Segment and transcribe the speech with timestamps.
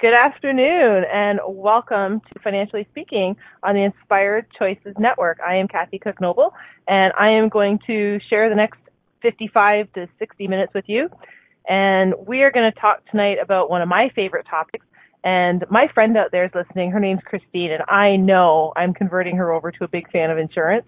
[0.00, 5.38] Good afternoon and welcome to Financially Speaking on the Inspired Choices Network.
[5.46, 6.52] I am Kathy Cook Noble
[6.88, 8.80] and I am going to share the next
[9.22, 11.08] 55 to 60 minutes with you.
[11.68, 14.84] And we are going to talk tonight about one of my favorite topics.
[15.22, 16.90] And my friend out there is listening.
[16.90, 20.38] Her name's Christine and I know I'm converting her over to a big fan of
[20.38, 20.86] insurance.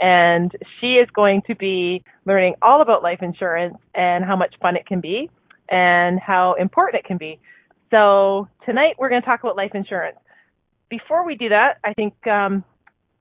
[0.00, 0.50] And
[0.80, 4.86] she is going to be learning all about life insurance and how much fun it
[4.86, 5.28] can be
[5.68, 7.38] and how important it can be.
[7.90, 10.18] So tonight we're going to talk about life insurance.
[10.88, 12.64] Before we do that, I think um,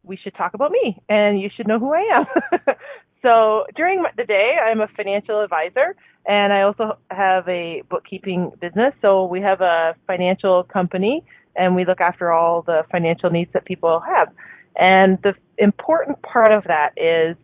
[0.03, 2.25] we should talk about me, and you should know who I am.
[3.21, 8.93] so during the day, I'm a financial advisor, and I also have a bookkeeping business.
[9.01, 11.23] So we have a financial company,
[11.55, 14.29] and we look after all the financial needs that people have.
[14.75, 17.37] And the important part of that is,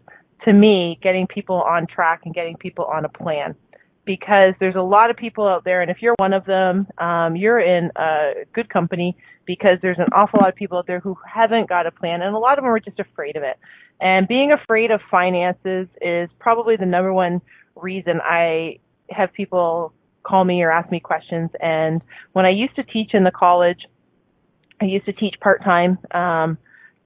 [0.46, 3.56] to me, getting people on track and getting people on a plan
[4.06, 7.36] because there's a lot of people out there, and if you're one of them, um,
[7.36, 11.16] you're in a good company because there's an awful lot of people out there who
[11.32, 13.58] haven't got a plan, and a lot of them are just afraid of it.
[14.00, 17.42] And being afraid of finances is probably the number one
[17.76, 19.94] reason I have people
[20.24, 21.50] call me or ask me questions.
[21.60, 22.02] And
[22.34, 23.86] when I used to teach in the college,
[24.82, 26.58] I used to teach part time, um,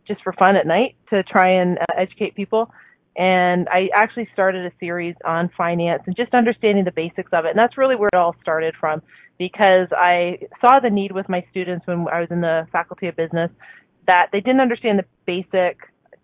[0.08, 2.72] just for fun at night to try and uh, educate people
[3.16, 7.50] and I actually started a series on finance and just understanding the basics of it.
[7.50, 9.02] And that's really where it all started from
[9.38, 13.16] because I saw the need with my students when I was in the faculty of
[13.16, 13.52] business
[14.08, 15.80] that they didn't understand the basic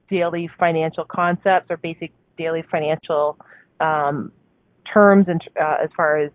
[0.09, 3.37] daily financial concepts or basic daily financial
[3.79, 4.31] um,
[4.91, 6.31] terms and uh, as far as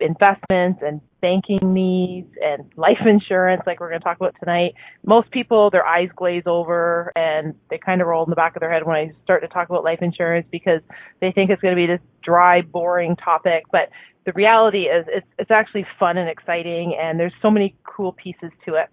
[0.00, 4.74] investments and banking needs and life insurance like we're going to talk about tonight.
[5.04, 8.60] Most people their eyes glaze over and they kind of roll in the back of
[8.60, 10.80] their head when i start to talk about life insurance because
[11.20, 13.64] they think it's going to be this dry boring topic.
[13.72, 13.90] But
[14.26, 18.50] the reality is it's it's actually fun and exciting and there's so many cool pieces
[18.66, 18.88] to it.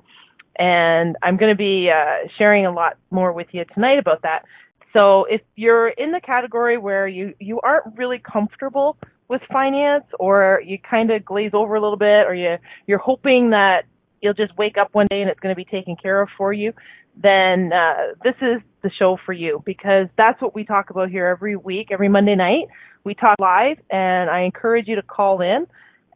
[0.57, 4.45] And i'm going to be uh, sharing a lot more with you tonight about that.
[4.93, 8.97] So if you're in the category where you you aren't really comfortable
[9.27, 13.49] with finance or you kind of glaze over a little bit or you you're hoping
[13.51, 13.83] that
[14.21, 16.53] you'll just wake up one day and it's going to be taken care of for
[16.53, 16.73] you
[17.21, 21.27] then uh, this is the show for you because that's what we talk about here
[21.27, 22.67] every week every monday night.
[23.03, 25.67] We talk live and i encourage you to call in.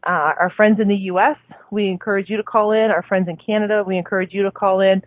[0.06, 1.38] Uh, our friends in the us
[1.72, 2.92] we encourage you to call in.
[2.92, 5.02] Our friends in canada we encourage you to call in.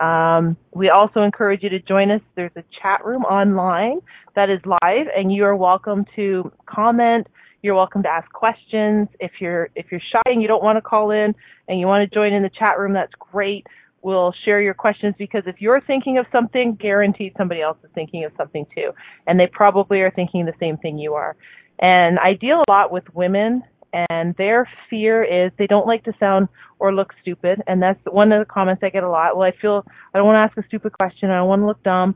[0.00, 2.20] Um, we also encourage you to join us.
[2.34, 4.00] There's a chat room online
[4.34, 7.28] that is live, and you are welcome to comment,
[7.64, 9.08] you're welcome to ask questions.
[9.20, 11.34] If you're if you're shy and you don't want to call in
[11.66, 13.66] and you want to join in the chat room, that's great.
[14.02, 18.22] We'll share your questions because if you're thinking of something, guaranteed somebody else is thinking
[18.22, 18.90] of something too.
[19.26, 21.36] And they probably are thinking the same thing you are.
[21.78, 23.62] And I deal a lot with women
[24.10, 26.48] and their fear is they don't like to sound
[26.80, 29.38] or look stupid and that's one of the comments I get a lot.
[29.38, 31.66] Well, I feel I don't want to ask a stupid question, I don't want to
[31.66, 32.14] look dumb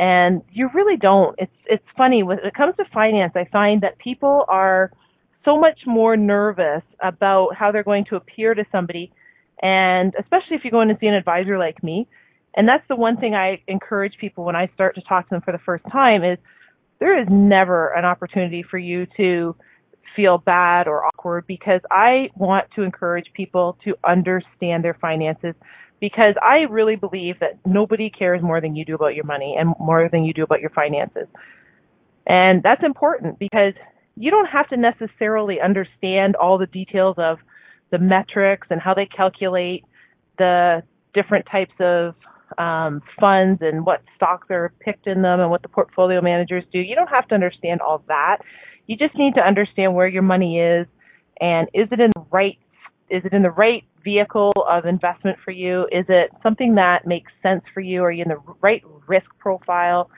[0.00, 1.38] and you really don't.
[1.38, 3.34] It's it's funny when it comes to finance.
[3.36, 4.90] I find that people are
[5.44, 9.12] so much more nervous about how they're going to appear to somebody,
[9.62, 12.08] and especially if you're going to see an advisor like me.
[12.54, 15.42] And that's the one thing I encourage people when I start to talk to them
[15.42, 16.38] for the first time is
[16.98, 19.54] there is never an opportunity for you to
[20.16, 25.54] feel bad or awkward because I want to encourage people to understand their finances
[26.00, 29.74] because I really believe that nobody cares more than you do about your money and
[29.78, 31.26] more than you do about your finances.
[32.26, 33.74] And that's important because
[34.16, 37.38] you don't have to necessarily understand all the details of
[37.90, 39.84] the metrics and how they calculate
[40.38, 42.14] the different types of
[42.58, 46.78] um, funds and what stocks are picked in them and what the portfolio managers do.
[46.78, 48.38] You don't have to understand all that.
[48.86, 50.86] You just need to understand where your money is
[51.40, 52.58] and is it in the right
[53.08, 55.82] is it in the right vehicle of investment for you?
[55.92, 58.02] Is it something that makes sense for you?
[58.02, 60.10] Are you in the right risk profile?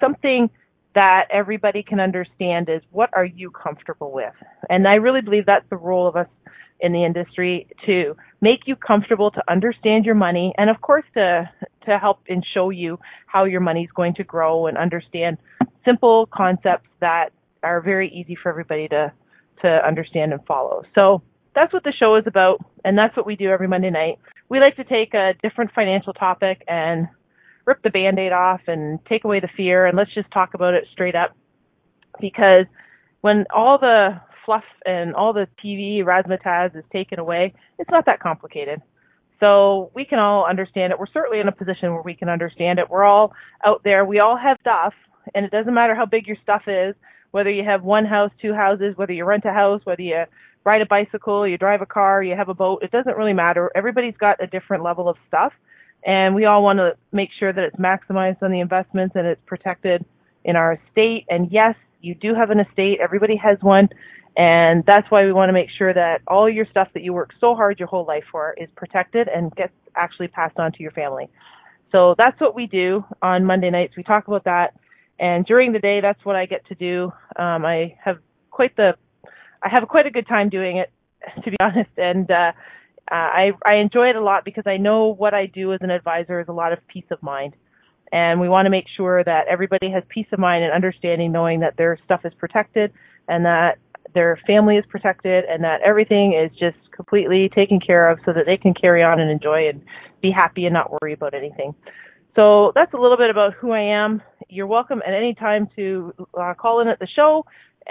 [0.00, 0.50] Something
[0.94, 4.34] that everybody can understand is what are you comfortable with?
[4.68, 6.28] And I really believe that's the role of us
[6.80, 11.48] in the industry to make you comfortable to understand your money and of course to
[11.86, 15.38] to help and show you how your money is going to grow and understand
[15.84, 17.30] simple concepts that
[17.62, 19.12] are very easy for everybody to
[19.62, 20.82] to understand and follow.
[20.94, 21.22] So
[21.54, 24.18] that's what the show is about, and that's what we do every Monday night.
[24.48, 27.08] We like to take a different financial topic and
[27.64, 30.84] rip the band-aid off and take away the fear and let's just talk about it
[30.92, 31.36] straight up
[32.20, 32.66] because
[33.20, 38.20] when all the fluff and all the TV razzmatazz is taken away, it's not that
[38.20, 38.82] complicated.
[39.40, 40.98] So we can all understand it.
[40.98, 42.90] We're certainly in a position where we can understand it.
[42.90, 43.32] We're all
[43.64, 44.04] out there.
[44.04, 44.94] We all have stuff,
[45.34, 46.94] and it doesn't matter how big your stuff is,
[47.32, 50.24] whether you have one house, two houses, whether you rent a house, whether you
[50.64, 52.82] ride a bicycle, you drive a car, you have a boat.
[52.82, 53.70] It doesn't really matter.
[53.74, 55.52] Everybody's got a different level of stuff,
[56.04, 59.40] and we all want to make sure that it's maximized on the investments and it's
[59.46, 60.04] protected
[60.44, 61.26] in our estate.
[61.28, 62.98] And yes, you do have an estate.
[63.00, 63.88] Everybody has one.
[64.36, 67.30] And that's why we want to make sure that all your stuff that you work
[67.38, 70.92] so hard your whole life for is protected and gets actually passed on to your
[70.92, 71.28] family.
[71.92, 73.94] So that's what we do on Monday nights.
[73.96, 74.74] We talk about that.
[75.18, 77.12] And during the day, that's what I get to do.
[77.36, 78.18] Um, I have
[78.50, 78.94] quite the,
[79.62, 80.90] I have quite a good time doing it,
[81.44, 81.90] to be honest.
[81.96, 82.52] And, uh,
[83.10, 85.90] uh, I, I enjoy it a lot because I know what I do as an
[85.90, 87.54] advisor is a lot of peace of mind.
[88.12, 91.60] And we want to make sure that everybody has peace of mind and understanding knowing
[91.60, 92.92] that their stuff is protected
[93.28, 93.78] and that
[94.14, 98.44] their family is protected and that everything is just completely taken care of so that
[98.46, 99.82] they can carry on and enjoy and
[100.20, 101.74] be happy and not worry about anything.
[102.36, 104.22] So that's a little bit about who I am.
[104.48, 107.44] You're welcome at any time to uh, call in at the show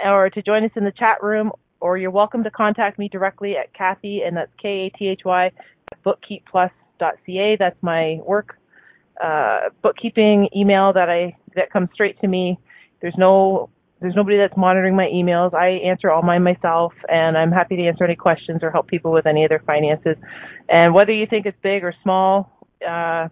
[0.04, 3.56] or to join us in the chat room, or you're welcome to contact me directly
[3.56, 5.50] at Kathy, and that's K A T H Y,
[6.04, 7.56] bookkeepplus.ca.
[7.58, 8.56] That's my work
[9.22, 12.58] uh, bookkeeping email that I that comes straight to me.
[13.00, 15.54] There's no there's nobody that's monitoring my emails.
[15.54, 19.12] I answer all mine myself, and I'm happy to answer any questions or help people
[19.12, 20.16] with any of their finances.
[20.68, 23.28] And whether you think it's big or small, uh,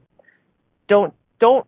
[0.88, 1.66] don't don't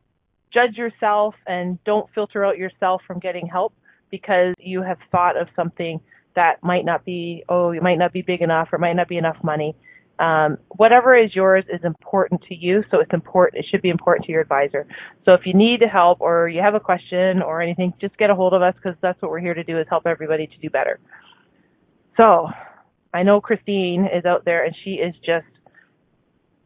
[0.53, 3.75] judge yourself and don't filter out yourself from getting help
[4.13, 6.01] because you have thought of something
[6.37, 9.17] that might not be oh it might not be big enough or might not be
[9.17, 9.75] enough money
[10.23, 13.65] um, whatever is yours is important to you, so it's important.
[13.65, 14.87] It should be important to your advisor.
[15.25, 18.35] So if you need help or you have a question or anything, just get a
[18.35, 20.71] hold of us because that's what we're here to do is help everybody to do
[20.71, 21.01] better.
[22.21, 22.49] So
[23.13, 25.47] I know Christine is out there and she is just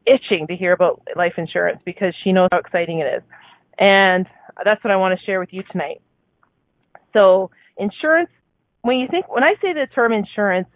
[0.06, 3.22] itching to hear about life insurance because she knows how exciting it is,
[3.78, 4.26] and
[4.64, 6.02] that's what I want to share with you tonight.
[7.16, 8.28] So insurance,
[8.82, 10.68] when you think when I say the term insurance,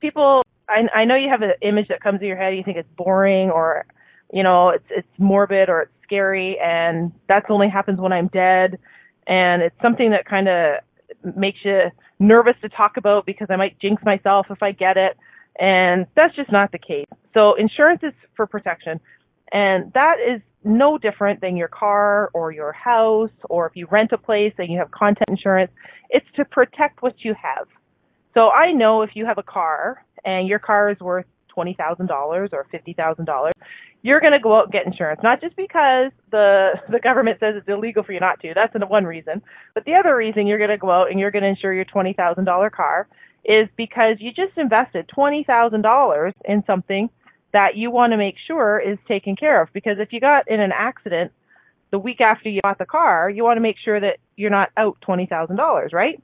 [0.00, 2.54] people I, I know you have an image that comes to your head.
[2.54, 3.84] You think it's boring or,
[4.32, 8.78] you know, it's it's morbid or it's scary, and that's only happens when I'm dead.
[9.26, 13.78] And it's something that kind of makes you nervous to talk about because I might
[13.80, 15.16] jinx myself if I get it.
[15.58, 17.06] And that's just not the case.
[17.34, 19.00] So insurance is for protection.
[19.52, 24.12] And that is no different than your car or your house or if you rent
[24.12, 25.72] a place and you have content insurance.
[26.10, 27.66] It's to protect what you have.
[28.34, 31.26] So I know if you have a car and your car is worth
[31.56, 32.08] $20,000
[32.52, 33.52] or $50,000,
[34.02, 35.20] you're going to go out and get insurance.
[35.22, 38.52] Not just because the the government says it's illegal for you not to.
[38.54, 39.42] That's one reason.
[39.74, 41.84] But the other reason you're going to go out and you're going to insure your
[41.84, 43.08] $20,000 car
[43.44, 47.08] is because you just invested $20,000 in something
[47.52, 50.60] that you want to make sure is taken care of because if you got in
[50.60, 51.32] an accident
[51.90, 54.70] the week after you bought the car, you want to make sure that you're not
[54.76, 56.22] out $20,000, right?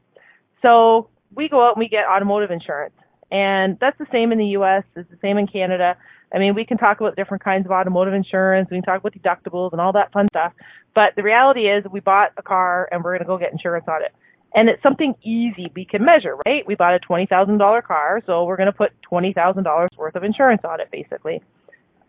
[0.60, 2.94] So we go out and we get automotive insurance.
[3.30, 5.96] And that's the same in the US, it's the same in Canada.
[6.32, 9.14] I mean, we can talk about different kinds of automotive insurance, we can talk about
[9.14, 10.52] deductibles and all that fun stuff.
[10.94, 13.86] But the reality is we bought a car and we're going to go get insurance
[13.88, 14.12] on it.
[14.55, 16.65] And it's something easy we can measure, right?
[16.67, 20.81] We bought a $20,000 car, so we're going to put $20,000 worth of insurance on
[20.81, 21.43] it basically.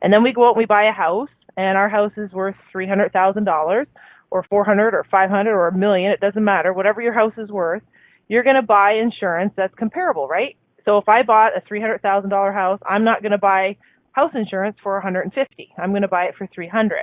[0.02, 2.56] And then we go out and we buy a house and our house is worth
[2.74, 3.86] $300,000
[4.30, 7.82] or 400 or 500 or a million, it doesn't matter, whatever your house is worth
[8.28, 10.56] you're going to buy insurance that's comparable, right?
[10.84, 13.78] So if I bought a $300,000 house, I'm not going to buy
[14.12, 15.70] house insurance for 150.
[15.78, 17.00] I'm going to buy it for 300.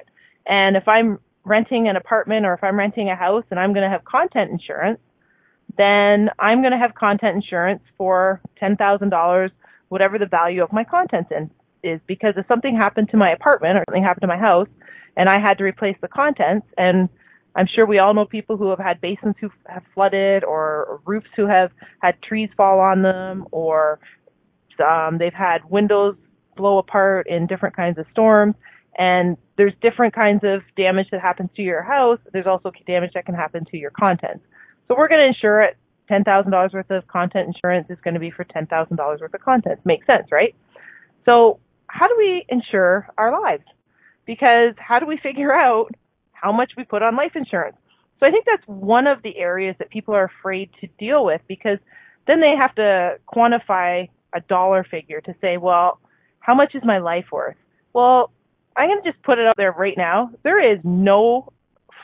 [0.46, 3.84] And if I'm renting an apartment or if I'm renting a house and I'm going
[3.84, 5.00] to have content insurance,
[5.78, 9.50] then I'm going to have content insurance for $10,000,
[9.88, 11.50] whatever the value of my contents in,
[11.82, 12.00] is.
[12.06, 14.68] Because if something happened to my apartment or something happened to my house
[15.16, 17.08] and I had to replace the contents and
[17.54, 21.28] I'm sure we all know people who have had basements who have flooded or roofs
[21.36, 24.00] who have had trees fall on them or
[24.82, 26.16] um, they've had windows
[26.56, 28.54] blow apart in different kinds of storms.
[28.98, 32.18] And there's different kinds of damage that happens to your house.
[32.32, 34.44] There's also damage that can happen to your contents.
[34.88, 35.76] So we're going to insure it.
[36.10, 39.80] $10,000 worth of content insurance is going to be for $10,000 worth of content.
[39.84, 40.54] Makes sense, right?
[41.24, 43.64] So how do we insure our lives?
[44.26, 45.92] Because how do we figure out
[46.42, 47.76] how much we put on life insurance.
[48.20, 51.40] So I think that's one of the areas that people are afraid to deal with
[51.48, 51.78] because
[52.26, 56.00] then they have to quantify a dollar figure to say, well,
[56.40, 57.56] how much is my life worth?
[57.92, 58.32] Well,
[58.76, 60.30] I'm going to just put it out there right now.
[60.42, 61.52] There is no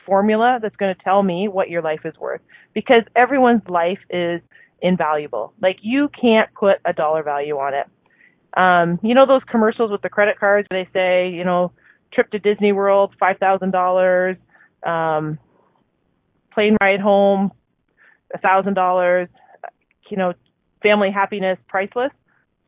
[0.09, 2.41] formula that's going to tell me what your life is worth
[2.73, 4.41] because everyone's life is
[4.81, 5.53] invaluable.
[5.61, 7.87] Like you can't put a dollar value on it.
[8.57, 11.71] Um, you know those commercials with the credit cards where they say, you know,
[12.11, 14.37] trip to Disney World, five thousand dollars,
[14.83, 15.37] um,
[16.51, 17.51] plane ride home,
[18.33, 19.29] a thousand dollars,
[20.09, 20.33] you know,
[20.81, 22.11] family happiness, priceless.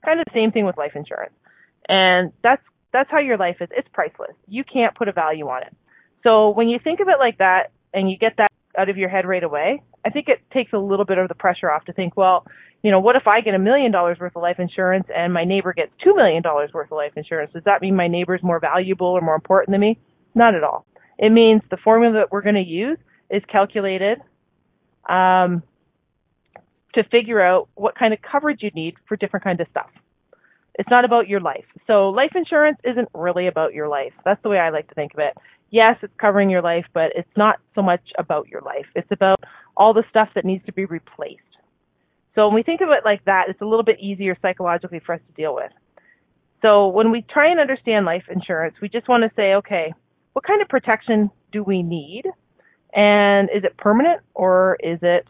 [0.06, 1.34] Kind of the same thing with life insurance.
[1.90, 2.62] And that's
[2.94, 3.70] that's how your life is.
[3.72, 4.36] It's priceless.
[4.48, 5.76] You can't put a value on it.
[6.24, 9.10] So when you think of it like that and you get that out of your
[9.10, 11.94] head right away, I think it takes a little bit of the pressure off to
[11.94, 12.46] think, well,
[12.84, 15.44] you know, what if I get a million dollars worth of life insurance and my
[15.44, 17.52] neighbor gets two million dollars worth of life insurance?
[17.54, 20.00] Does that mean my neighbor's more valuable or more important than me?
[20.34, 20.86] Not at all.
[21.20, 22.98] It means the formula that we're going to use
[23.30, 24.20] is calculated
[25.08, 25.62] um,
[26.96, 29.90] to figure out what kind of coverage you need for different kinds of stuff.
[30.76, 31.66] It's not about your life.
[31.86, 34.14] So life insurance isn't really about your life.
[34.26, 35.38] That's the way I like to think of it.
[35.72, 38.86] Yes, it's covering your life, but it's not so much about your life.
[38.94, 39.40] It's about
[39.78, 41.42] all the stuff that needs to be replaced.
[42.36, 45.16] So when we think of it like that, it's a little bit easier psychologically for
[45.16, 45.72] us to deal with.
[46.62, 49.94] So when we try and understand life insurance, we just want to say, okay,
[50.34, 52.24] what kind of protection do we need?
[52.94, 55.26] And is it permanent or is it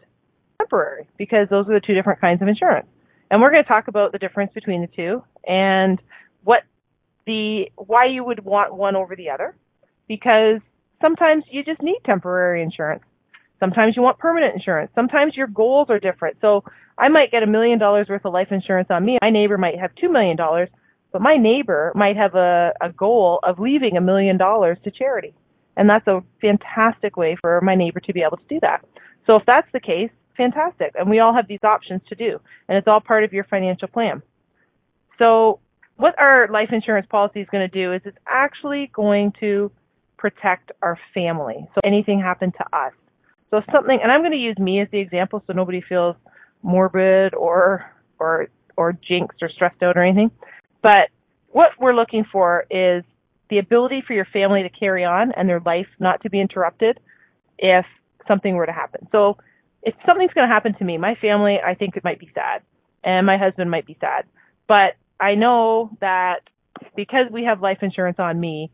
[0.58, 1.08] temporary?
[1.16, 2.86] Because those are the two different kinds of insurance.
[3.30, 6.00] And we're going to talk about the difference between the two and
[6.44, 6.64] what
[7.26, 9.56] the why you would want one over the other
[10.12, 10.60] because
[11.00, 13.02] sometimes you just need temporary insurance.
[13.58, 14.90] Sometimes you want permanent insurance.
[14.94, 16.36] Sometimes your goals are different.
[16.42, 16.64] So
[16.98, 19.16] I might get a million dollars worth of life insurance on me.
[19.22, 20.68] My neighbor might have two million dollars,
[21.12, 25.32] but my neighbor might have a, a goal of leaving a million dollars to charity.
[25.78, 28.84] And that's a fantastic way for my neighbor to be able to do that.
[29.26, 30.92] So if that's the case, fantastic.
[30.94, 32.38] And we all have these options to do.
[32.68, 34.20] And it's all part of your financial plan.
[35.18, 35.60] So
[35.96, 39.72] what our life insurance policy is going to do is it's actually going to
[40.22, 41.66] protect our family.
[41.74, 42.92] So anything happened to us.
[43.50, 46.14] So something, and I'm going to use me as the example so nobody feels
[46.62, 50.30] morbid or, or, or jinxed or stressed out or anything.
[50.80, 51.08] But
[51.48, 53.02] what we're looking for is
[53.50, 57.00] the ability for your family to carry on and their life not to be interrupted
[57.58, 57.84] if
[58.28, 59.08] something were to happen.
[59.10, 59.38] So
[59.82, 62.62] if something's going to happen to me, my family, I think it might be sad,
[63.02, 64.24] and my husband might be sad.
[64.68, 66.42] But I know that
[66.94, 68.70] because we have life insurance on me,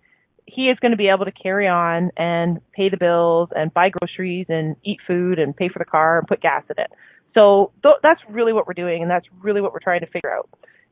[0.52, 3.90] he is going to be able to carry on and pay the bills and buy
[3.90, 6.90] groceries and eat food and pay for the car and put gas in it.
[7.38, 10.34] So th- that's really what we're doing, and that's really what we're trying to figure
[10.34, 10.48] out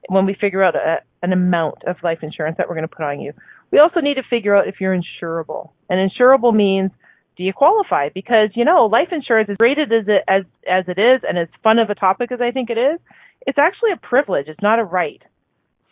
[0.08, 3.04] when we figure out a, an amount of life insurance that we're going to put
[3.04, 3.32] on you.
[3.72, 6.90] We also need to figure out if you're insurable, and insurable means
[7.36, 8.08] do you qualify?
[8.10, 11.48] Because you know, life insurance is rated as it as as it is, and as
[11.62, 13.00] fun of a topic as I think it is,
[13.46, 14.46] it's actually a privilege.
[14.48, 15.22] It's not a right.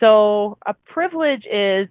[0.01, 1.89] So a privilege is,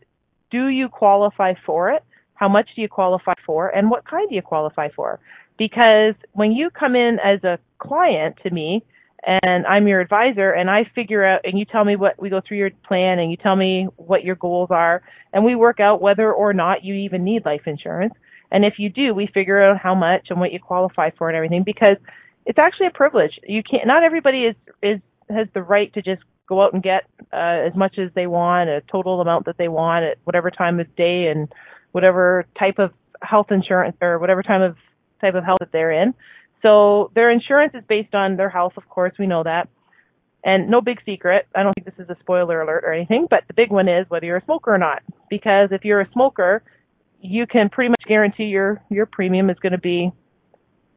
[0.54, 2.04] do you qualify for it?
[2.36, 5.20] How much do you qualify for, and what kind do you qualify for?
[5.58, 8.84] Because when you come in as a client to me,
[9.26, 12.42] and I'm your advisor and I figure out and you tell me what we go
[12.46, 16.02] through your plan and you tell me what your goals are and we work out
[16.02, 18.14] whether or not you even need life insurance.
[18.52, 21.38] And if you do, we figure out how much and what you qualify for and
[21.38, 21.96] everything because
[22.46, 23.40] it's actually a privilege.
[23.48, 23.88] You can't.
[23.88, 27.76] Not everybody is is has the right to just go out and get uh, as
[27.76, 31.28] much as they want, a total amount that they want at whatever time of day
[31.28, 31.48] and
[31.92, 34.76] whatever type of health insurance or whatever time of
[35.22, 36.14] type of health that they're in.
[36.62, 39.70] So their insurance is based on their health, of course, we know that.
[40.46, 43.44] And no big secret, I don't think this is a spoiler alert or anything, but
[43.48, 45.02] the big one is whether you're a smoker or not.
[45.30, 46.64] Because if you're a smoker,
[47.22, 50.12] you can pretty much guarantee your your premium is going to be,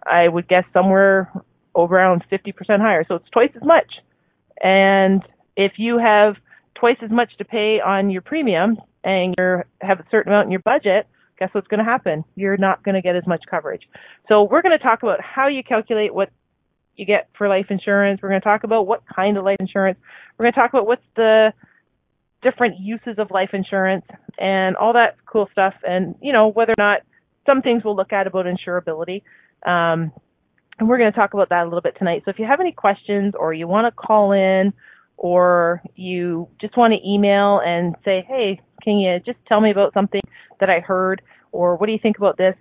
[0.05, 1.33] I would guess somewhere
[1.77, 3.05] around 50% higher.
[3.07, 3.87] So it's twice as much.
[4.61, 5.23] And
[5.57, 6.37] if you have
[6.75, 10.53] twice as much to pay on your premium and you have a certain amount in
[10.53, 11.07] your budget,
[11.39, 12.25] guess what's going to happen?
[12.35, 13.83] You're not going to get as much coverage.
[14.29, 16.31] So we're going to talk about how you calculate what
[16.97, 18.21] you get for life insurance.
[18.23, 19.99] We're going to talk about what kind of life insurance.
[20.37, 21.53] We're going to talk about what's the
[22.43, 24.05] different uses of life insurance
[24.39, 25.75] and all that cool stuff.
[25.87, 27.01] And, you know, whether or not
[27.45, 29.23] some things we'll look at about insurability.
[29.67, 30.13] Um,
[30.79, 32.23] and we're going to talk about that a little bit tonight.
[32.25, 34.73] So if you have any questions or you want to call in
[35.17, 39.95] or you just want to email and say, hey, can you just tell me about
[39.95, 40.21] something
[40.61, 42.55] that I heard or what do you think about this?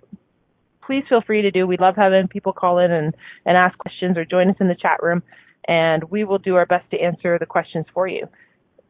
[0.84, 1.66] Please feel free to do.
[1.66, 4.74] We love having people call in and, and ask questions or join us in the
[4.74, 5.22] chat room
[5.68, 8.26] and we will do our best to answer the questions for you.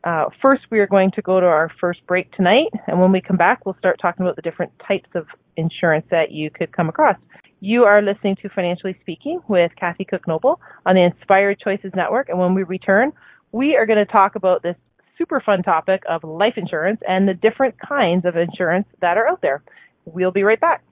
[0.04, 3.20] Uh, first, we are going to go to our first break tonight, and when we
[3.20, 6.88] come back, we'll start talking about the different types of insurance that you could come
[6.88, 7.16] across.
[7.58, 12.28] You are listening to Financially Speaking with Kathy Cook Noble on the Inspired Choices Network,
[12.28, 13.12] and when we return,
[13.52, 14.76] we are going to talk about this
[15.18, 19.40] super fun topic of life insurance and the different kinds of insurance that are out
[19.40, 19.62] there.
[20.04, 20.82] We'll be right back.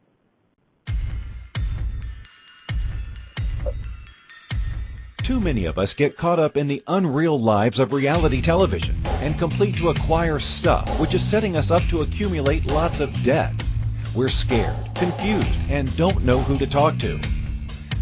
[5.19, 9.39] Too many of us get caught up in the unreal lives of reality television and
[9.39, 13.55] complete to acquire stuff, which is setting us up to accumulate lots of debt.
[14.15, 17.19] We're scared, confused, and don't know who to talk to.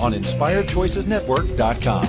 [0.00, 2.06] on InspiredChoicesNetwork.com.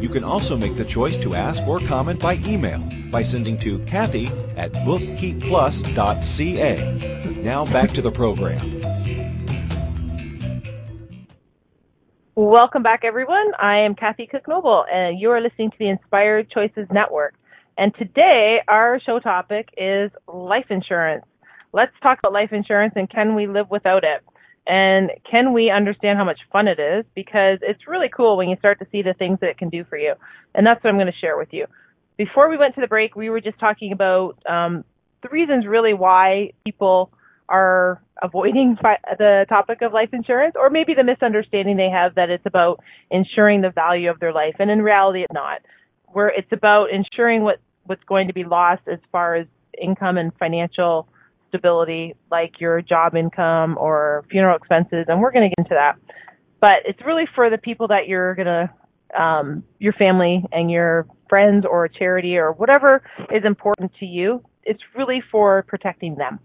[0.00, 2.78] You can also make the choice to ask or comment by email
[3.10, 7.42] by sending to Kathy at bookkeepplus.ca.
[7.42, 8.80] Now back to the program.
[12.36, 13.52] Welcome back, everyone.
[13.58, 17.34] I am Kathy Cook Noble, and you are listening to the Inspired Choices Network.
[17.76, 21.24] And today, our show topic is life insurance.
[21.72, 24.22] Let's talk about life insurance and can we live without it?
[24.68, 27.06] And can we understand how much fun it is?
[27.14, 29.82] Because it's really cool when you start to see the things that it can do
[29.84, 30.12] for you.
[30.54, 31.66] And that's what I'm going to share with you.
[32.18, 34.84] Before we went to the break, we were just talking about um,
[35.22, 37.10] the reasons really why people
[37.48, 42.28] are avoiding fi- the topic of life insurance or maybe the misunderstanding they have that
[42.28, 45.60] it's about insuring the value of their life and in reality it's not
[46.08, 49.46] where it's about ensuring what what's going to be lost as far as
[49.80, 51.08] income and financial
[51.48, 55.96] stability like your job income or funeral expenses and we're going to get into that
[56.60, 58.70] but it's really for the people that you're going to
[59.18, 64.42] um, your family and your friends or a charity or whatever is important to you
[64.64, 66.38] it's really for protecting them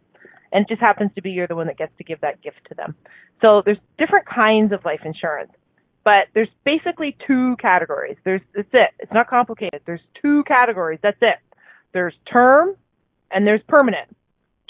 [0.54, 2.62] and it just happens to be you're the one that gets to give that gift
[2.70, 2.96] to them.
[3.42, 5.52] So there's different kinds of life insurance,
[6.06, 8.18] but there's basically two categories.
[8.24, 8.92] There's that's it.
[9.00, 9.82] It's not complicated.
[9.86, 11.00] There's two categories.
[11.02, 11.38] That's it.
[11.92, 12.76] There's term
[13.32, 14.16] and there's permanent.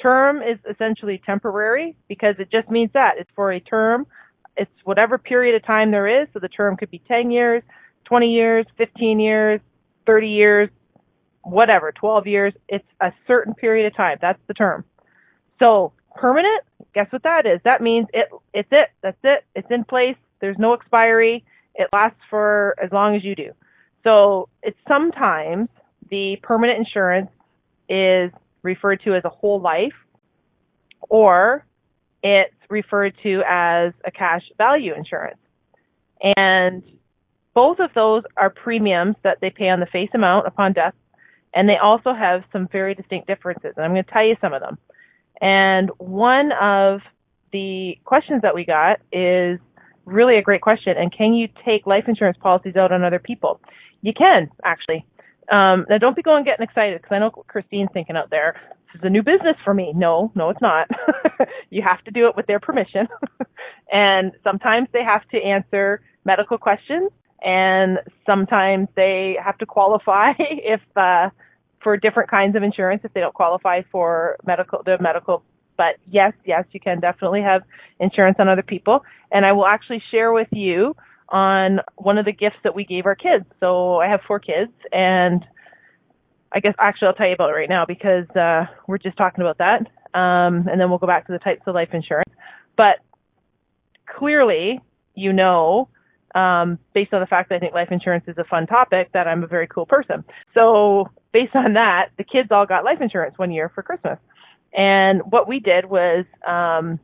[0.02, 4.08] Term is essentially temporary because it just means that it's for a term.
[4.58, 6.28] It's whatever period of time there is.
[6.34, 7.64] So the term could be 10 years,
[8.06, 9.62] 20 years, 15 years,
[10.06, 10.70] 30 years,
[11.44, 12.54] whatever, 12 years.
[12.68, 14.18] It's a certain period of time.
[14.22, 14.84] That's the term.
[15.60, 17.60] So permanent, guess what that is?
[17.64, 18.90] That means it it's it.
[19.02, 19.46] That's it.
[19.56, 20.18] It's in place.
[20.42, 21.44] There's no expiry.
[21.76, 23.54] It lasts for as long as you do.
[24.04, 25.70] So it's sometimes
[26.10, 27.30] the permanent insurance
[27.90, 28.32] is
[28.64, 29.94] referred to as a whole life
[31.10, 31.66] or
[32.24, 35.40] it's referred to as a cash value insurance.
[36.38, 36.84] And
[37.54, 40.96] both of those are premiums that they pay on the face amount upon death,
[41.54, 43.74] and they also have some very distinct differences.
[43.76, 44.78] And I'm going to tell you some of them.
[45.42, 47.02] And one of
[47.52, 49.60] the questions that we got is
[50.06, 50.96] really a great question.
[50.98, 53.60] And can you take life insurance policies out on other people?
[54.02, 55.06] You can, actually.
[55.54, 58.56] Um, now, don't be going getting excited because I know Christine's thinking out there.
[58.92, 59.94] This is a new business for me.
[59.96, 60.88] No, no, it's not.
[61.70, 63.08] you have to do it with their permission.
[63.92, 67.12] and sometimes they have to answer medical questions,
[67.44, 71.30] and sometimes they have to qualify if uh,
[71.84, 75.44] for different kinds of insurance if they don't qualify for medical the medical
[75.78, 77.62] but yes yes you can definitely have
[78.00, 80.96] insurance on other people and i will actually share with you
[81.30, 84.72] on one of the gifts that we gave our kids so i have four kids
[84.92, 85.46] and
[86.52, 89.42] i guess actually i'll tell you about it right now because uh we're just talking
[89.42, 89.82] about that
[90.18, 92.32] um and then we'll go back to the types of life insurance
[92.78, 92.98] but
[94.06, 94.80] clearly
[95.16, 95.88] you know
[96.36, 99.28] um, based on the fact that I think life insurance is a fun topic, that
[99.28, 100.24] I'm a very cool person.
[100.54, 104.18] So based on that, the kids all got life insurance one year for Christmas.
[104.74, 107.00] And what we did was um,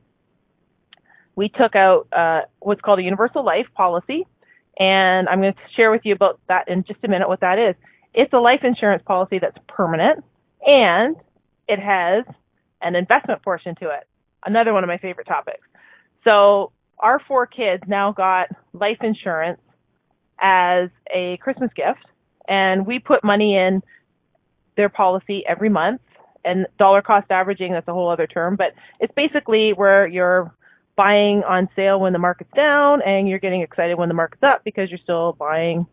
[1.39, 4.27] we took out uh, what's called a universal life policy.
[4.77, 7.57] And I'm going to share with you about that in just a minute what that
[7.57, 7.75] is.
[8.13, 10.25] It's a life insurance policy that's permanent
[10.65, 11.15] and
[11.69, 12.25] it has
[12.81, 14.05] an investment portion to it.
[14.45, 15.65] Another one of my favorite topics.
[16.25, 19.61] So our four kids now got life insurance
[20.41, 22.05] as a Christmas gift
[22.49, 23.81] and we put money in
[24.75, 26.01] their policy every month
[26.43, 30.53] and dollar cost averaging that's a whole other term but it's basically where you're
[30.99, 34.65] buying on sale when the market's down and you're getting excited when the market's up
[34.65, 35.87] because you're still buying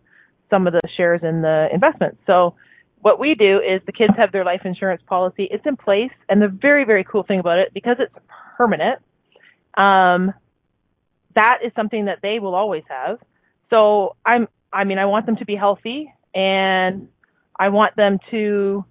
[0.51, 2.19] some of the shares in the investment.
[2.27, 2.57] So
[3.03, 5.47] what we do is the kids have their life insurance policy.
[5.49, 8.13] It's in place and the very, very cool thing about it, because it's
[8.57, 8.99] permanent,
[9.77, 10.35] um,
[11.37, 13.21] that is something that they will always have.
[13.71, 17.07] So I'm, I mean, I want them to be healthy and
[17.57, 18.85] I want them to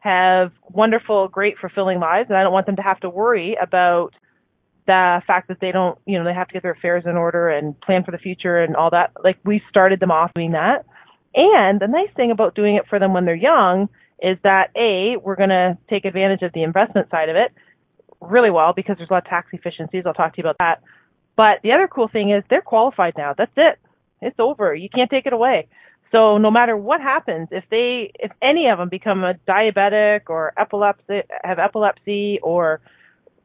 [0.00, 4.12] have wonderful, great, fulfilling lives, and I don't want them to have to worry about
[4.86, 7.48] the fact that they don't, you know, they have to get their affairs in order
[7.48, 9.12] and plan for the future and all that.
[9.22, 10.84] Like we started them off doing that.
[11.34, 13.88] And the nice thing about doing it for them when they're young
[14.20, 17.52] is that A, we're going to take advantage of the investment side of it
[18.20, 20.04] really well because there's a lot of tax efficiencies.
[20.06, 20.82] I'll talk to you about that.
[21.36, 23.34] But the other cool thing is they're qualified now.
[23.36, 23.78] That's it.
[24.20, 24.74] It's over.
[24.74, 25.68] You can't take it away.
[26.12, 30.52] So no matter what happens, if they, if any of them become a diabetic or
[30.58, 32.80] epilepsy, have epilepsy or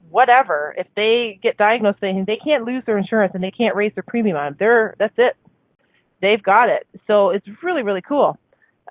[0.09, 3.93] whatever, if they get diagnosed, they they can't lose their insurance and they can't raise
[3.95, 4.55] their premium on them.
[4.59, 5.35] They're that's it.
[6.21, 6.87] They've got it.
[7.07, 8.37] So it's really really cool.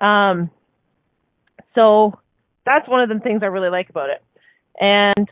[0.01, 0.49] Um,
[1.75, 2.19] so
[2.65, 4.23] that's one of the things I really like about it.
[4.79, 5.29] And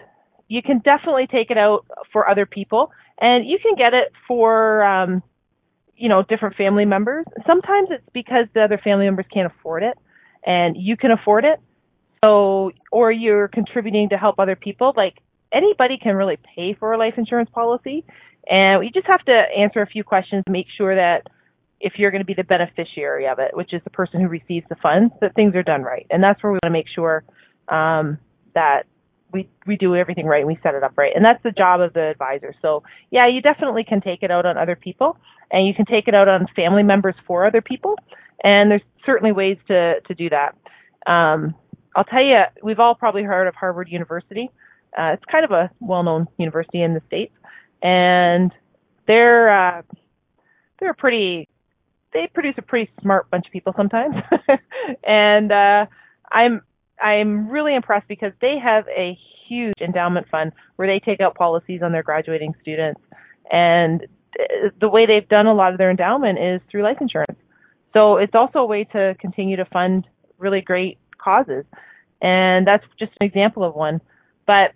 [0.47, 4.83] you can definitely take it out for other people, and you can get it for
[4.83, 5.23] um,
[5.97, 7.25] you know, different family members.
[7.47, 9.97] Sometimes it's because the other family members can't afford it
[10.45, 11.59] and you can afford it.
[12.23, 14.93] So, or you're contributing to help other people.
[14.95, 15.15] Like
[15.55, 18.03] anybody can really pay for a life insurance policy.
[18.47, 21.27] And you just have to answer a few questions, make sure that
[21.79, 24.65] if you're going to be the beneficiary of it, which is the person who receives
[24.69, 26.05] the funds, that things are done right.
[26.09, 27.23] And that's where we want to make sure
[27.69, 28.17] um,
[28.53, 28.83] that
[29.31, 31.11] we we do everything right and we set it up right.
[31.15, 32.53] And that's the job of the advisor.
[32.61, 35.17] So yeah, you definitely can take it out on other people
[35.51, 37.95] and you can take it out on family members for other people.
[38.43, 40.55] And there's certainly ways to to do that.
[41.11, 41.55] Um,
[41.95, 44.49] I'll tell you, we've all probably heard of Harvard University.
[44.97, 47.34] Uh, it's kind of a well-known university in the states,
[47.81, 48.51] and
[49.08, 49.81] they're uh,
[50.79, 51.47] they're pretty
[52.13, 54.15] they produce a pretty smart bunch of people sometimes,
[55.03, 55.86] and uh,
[56.31, 56.62] I'm
[57.01, 61.81] I'm really impressed because they have a huge endowment fund where they take out policies
[61.84, 63.01] on their graduating students.
[63.51, 64.08] And
[64.79, 67.38] the way they've done a lot of their endowment is through life insurance.
[67.95, 71.65] So it's also a way to continue to fund really great causes.
[72.21, 74.01] And that's just an example of one.
[74.45, 74.73] But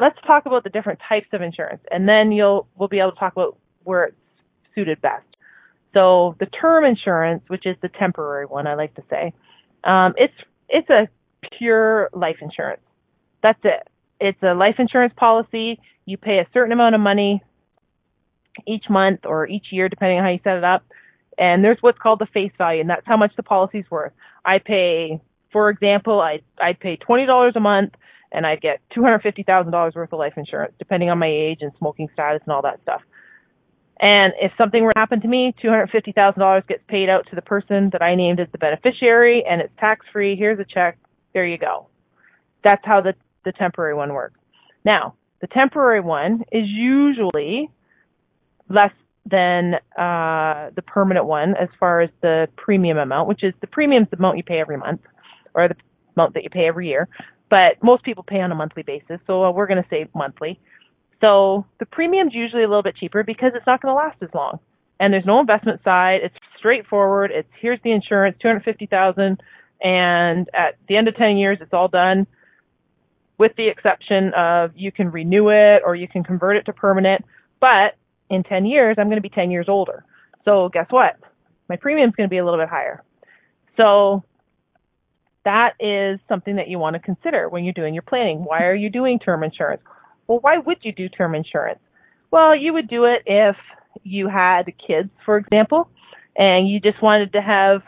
[0.00, 3.18] let's talk about the different types of insurance and then you'll we'll be able to
[3.18, 4.16] talk about where it's
[4.74, 5.24] suited best.
[5.92, 9.32] So the term insurance, which is the temporary one, I like to say,
[9.84, 10.34] um, it's
[10.68, 11.08] it's a
[11.58, 12.82] pure life insurance.
[13.42, 13.88] That's it.
[14.20, 15.80] It's a life insurance policy.
[16.04, 17.42] You pay a certain amount of money
[18.66, 20.84] each month or each year, depending on how you set it up.
[21.38, 24.12] And there's what's called the face value, and that's how much the policy's worth.
[24.44, 25.20] I pay,
[25.52, 27.94] for example, I I'd pay twenty dollars a month,
[28.32, 31.28] and I'd get two hundred fifty thousand dollars worth of life insurance, depending on my
[31.28, 33.02] age and smoking status and all that stuff.
[34.00, 37.90] And if something were to happen to me, $250,000 gets paid out to the person
[37.92, 40.36] that I named as the beneficiary and it's tax free.
[40.36, 40.96] Here's a check.
[41.34, 41.86] There you go.
[42.64, 43.12] That's how the,
[43.44, 44.40] the temporary one works.
[44.86, 47.70] Now, the temporary one is usually
[48.70, 48.92] less
[49.26, 54.04] than uh, the permanent one as far as the premium amount, which is the premium
[54.04, 55.02] is the amount you pay every month
[55.54, 55.76] or the
[56.16, 57.06] amount that you pay every year.
[57.50, 60.58] But most people pay on a monthly basis, so uh, we're going to say monthly.
[61.20, 64.30] So the premium's usually a little bit cheaper because it's not going to last as
[64.32, 64.60] long.
[64.98, 66.20] And there's no investment side.
[66.22, 67.30] It's straightforward.
[67.34, 69.42] It's here's the insurance, 250,000
[69.82, 72.26] and at the end of 10 years, it's all done
[73.38, 77.24] with the exception of you can renew it or you can convert it to permanent.
[77.58, 77.96] But
[78.28, 80.04] in 10 years, I'm going to be 10 years older.
[80.44, 81.16] So guess what?
[81.68, 83.02] My premium's going to be a little bit higher.
[83.78, 84.24] So
[85.44, 88.44] that is something that you want to consider when you're doing your planning.
[88.44, 89.82] Why are you doing term insurance?
[90.26, 91.80] Well, why would you do term insurance?
[92.30, 93.56] Well, you would do it if
[94.02, 95.90] you had kids, for example,
[96.36, 97.82] and you just wanted to have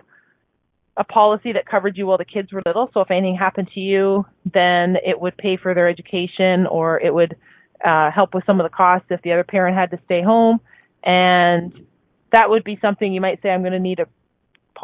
[0.96, 2.90] a policy that covered you while the kids were little.
[2.92, 7.14] So if anything happened to you, then it would pay for their education or it
[7.14, 7.36] would
[7.84, 10.60] uh, help with some of the costs if the other parent had to stay home.
[11.02, 11.86] And
[12.32, 14.06] that would be something you might say, I'm going to need a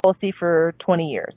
[0.03, 1.35] policy for 20 years.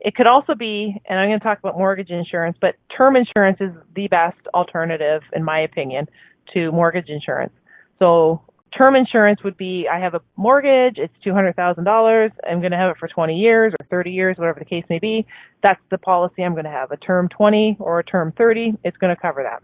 [0.00, 3.58] It could also be, and I'm going to talk about mortgage insurance, but term insurance
[3.60, 6.08] is the best alternative, in my opinion,
[6.54, 7.52] to mortgage insurance.
[7.98, 8.40] So
[8.76, 12.96] term insurance would be I have a mortgage, it's $200,000, I'm going to have it
[12.98, 15.26] for 20 years or 30 years, whatever the case may be.
[15.62, 16.90] That's the policy I'm going to have.
[16.92, 19.62] A term 20 or a term 30, it's going to cover that.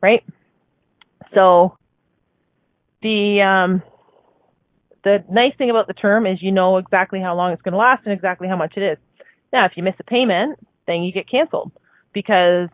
[0.00, 0.24] Right?
[1.34, 1.76] So
[3.02, 3.82] the um
[5.04, 7.78] the nice thing about the term is you know exactly how long it's going to
[7.78, 8.98] last and exactly how much it is.
[9.52, 11.72] Now, if you miss a payment, then you get canceled
[12.12, 12.68] because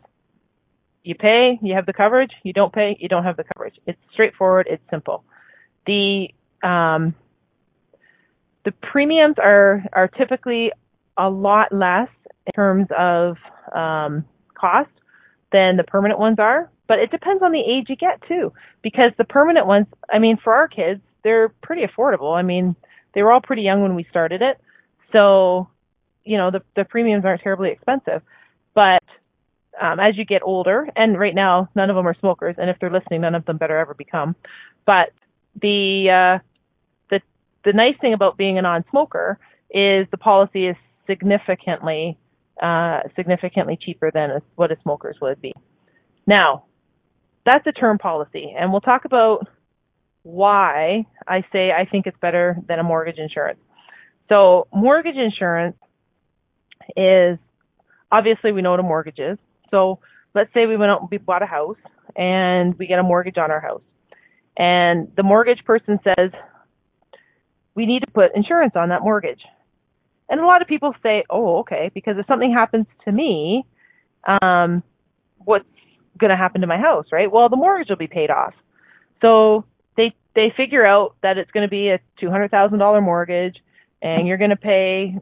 [1.05, 2.31] You pay, you have the coverage.
[2.45, 3.75] You don't pay, you don't have the coverage.
[3.87, 4.69] It's straightforward.
[4.71, 5.25] It's simple.
[5.87, 6.29] The
[6.63, 7.15] um,
[8.65, 10.71] the premiums are are typically
[11.17, 12.09] a lot less
[12.47, 13.37] in terms of
[13.75, 14.91] um, cost
[15.51, 18.53] than the permanent ones are, but it depends on the age you get too.
[18.83, 22.37] Because the permanent ones, I mean, for our kids, they're pretty affordable.
[22.37, 22.77] I mean,
[23.15, 24.61] they were all pretty young when we started it,
[25.13, 25.69] so
[26.25, 28.23] you know the the premiums aren't terribly expensive.
[28.75, 29.03] But
[29.81, 32.79] um, as you get older, and right now none of them are smokers, and if
[32.81, 34.37] they're listening, none of them better ever become.
[34.87, 35.11] But
[35.61, 36.39] the uh,
[37.11, 37.21] the
[37.65, 39.39] the nice thing about being a non-smoker
[39.71, 42.19] is the policy is significantly
[42.61, 45.53] uh, significantly cheaper than a, what a smoker's would be.
[46.27, 46.65] Now,
[47.45, 49.49] that's a term policy, and we'll talk about
[50.23, 53.59] why I say I think it's better than a mortgage insurance.
[54.29, 55.77] So, mortgage insurance
[56.97, 57.39] is
[58.11, 59.39] obviously we know what a mortgage is.
[59.71, 59.99] So
[60.35, 61.79] let's say we went out and we bought a house
[62.17, 63.83] and we get a mortgage on our house.
[64.57, 66.31] And the mortgage person says,
[67.75, 69.41] we need to put insurance on that mortgage.
[70.29, 73.65] And a lot of people say, oh, okay, because if something happens to me,
[74.41, 74.83] um,
[75.39, 75.65] what's
[76.19, 77.31] going to happen to my house, right?
[77.31, 78.55] Well, the mortgage will be paid off.
[79.21, 79.65] So
[79.97, 83.57] they, they figure out that it's going to be a $200,000 mortgage
[84.01, 85.19] and you're going to pay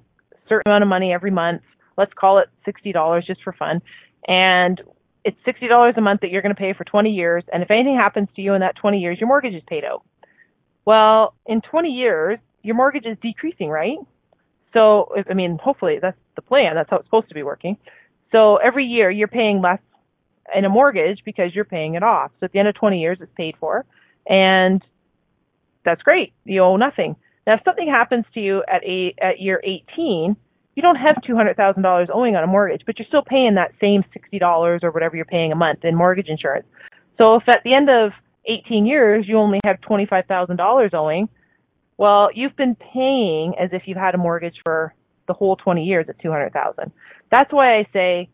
[0.51, 1.63] certain amount of money every month.
[1.97, 3.81] Let's call it $60 just for fun
[4.29, 4.81] and
[5.25, 7.45] it's sixty dollars a month that you're going to pay for 20 years.
[7.53, 10.03] And if anything happens to you in that 20 years, your mortgage is paid out.
[10.87, 13.99] Well, in 20 years, your mortgage is decreasing, right?
[14.73, 16.75] So, I mean, hopefully that's the plan.
[16.75, 17.77] That's how it's supposed to be working.
[18.33, 19.81] So every year you're paying less
[20.57, 22.31] in a mortgage because you're paying it off.
[22.41, 23.85] So at the end of 20 years, it's paid for,
[24.27, 24.83] and
[25.85, 26.33] that's great.
[26.45, 27.17] You owe nothing.
[27.47, 30.37] Now, if something happens to you at a at year 18,
[30.77, 34.83] you don't have $200,000 owing on a mortgage, but you're still paying that same $60
[34.83, 36.67] or whatever you're paying a month in mortgage insurance.
[37.19, 38.13] So if at the end of
[38.47, 41.29] 18 years you only have $25,000 owing,
[41.97, 44.95] well, you've been paying as if you've had a mortgage for
[45.27, 46.91] the whole 20 years at 200,000.
[47.31, 48.31] That's why I say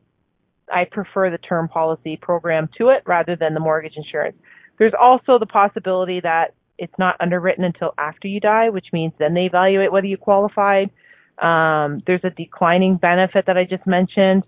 [0.72, 4.36] I prefer the term policy program to it rather than the mortgage insurance.
[4.78, 9.34] There's also the possibility that it's not underwritten until after you die, which means then
[9.34, 10.90] they evaluate whether you qualified
[11.38, 14.44] um, there's a declining benefit that I just mentioned.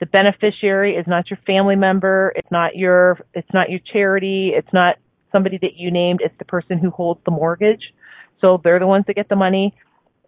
[0.00, 2.32] The beneficiary is not your family member.
[2.36, 4.52] It's not your, it's not your charity.
[4.54, 4.96] It's not
[5.32, 6.20] somebody that you named.
[6.22, 7.92] It's the person who holds the mortgage.
[8.40, 9.74] So they're the ones that get the money.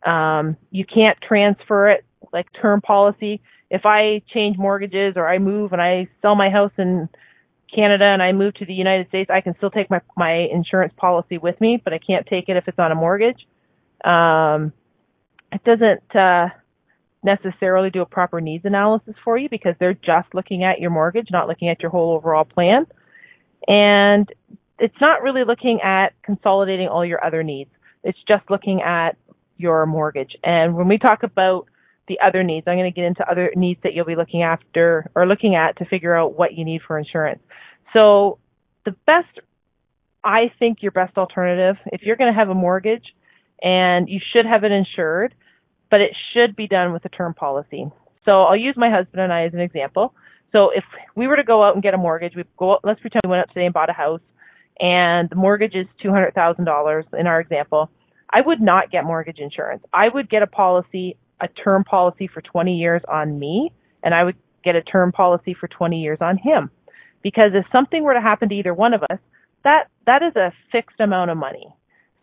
[0.04, 3.40] Um, you can't transfer it like term policy.
[3.70, 7.08] If I change mortgages or I move and I sell my house in
[7.74, 10.92] Canada and I move to the United States, I can still take my, my insurance
[10.96, 13.46] policy with me, but I can't take it if it's on a mortgage.
[14.04, 14.72] Um,
[15.52, 16.48] it doesn't uh,
[17.22, 21.28] necessarily do a proper needs analysis for you because they're just looking at your mortgage,
[21.30, 22.86] not looking at your whole overall plan.
[23.66, 24.28] And
[24.78, 27.70] it's not really looking at consolidating all your other needs.
[28.02, 29.16] It's just looking at
[29.58, 30.36] your mortgage.
[30.42, 31.66] And when we talk about
[32.10, 35.08] the other needs, I'm going to get into other needs that you'll be looking after
[35.14, 37.40] or looking at to figure out what you need for insurance.
[37.92, 38.38] So
[38.84, 39.28] the best,
[40.24, 43.04] I think your best alternative, if you're going to have a mortgage
[43.62, 45.34] and you should have it insured,
[45.88, 47.86] but it should be done with a term policy.
[48.24, 50.12] So I'll use my husband and I as an example.
[50.50, 53.22] So if we were to go out and get a mortgage, we go let's pretend
[53.24, 54.20] we went out today and bought a house
[54.80, 57.90] and the mortgage is $200,000 in our example.
[58.32, 59.84] I would not get mortgage insurance.
[59.92, 63.72] I would get a policy, a term policy for 20 years on me
[64.02, 66.70] and I would get a term policy for 20 years on him.
[67.22, 69.18] Because if something were to happen to either one of us,
[69.64, 71.66] that that is a fixed amount of money.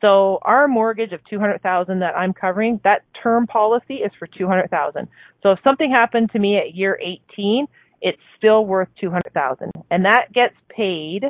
[0.01, 5.07] So our mortgage of 200,000 that I'm covering, that term policy is for 200,000.
[5.41, 7.67] So if something happened to me at year 18,
[8.01, 11.25] it's still worth 200,000 and that gets paid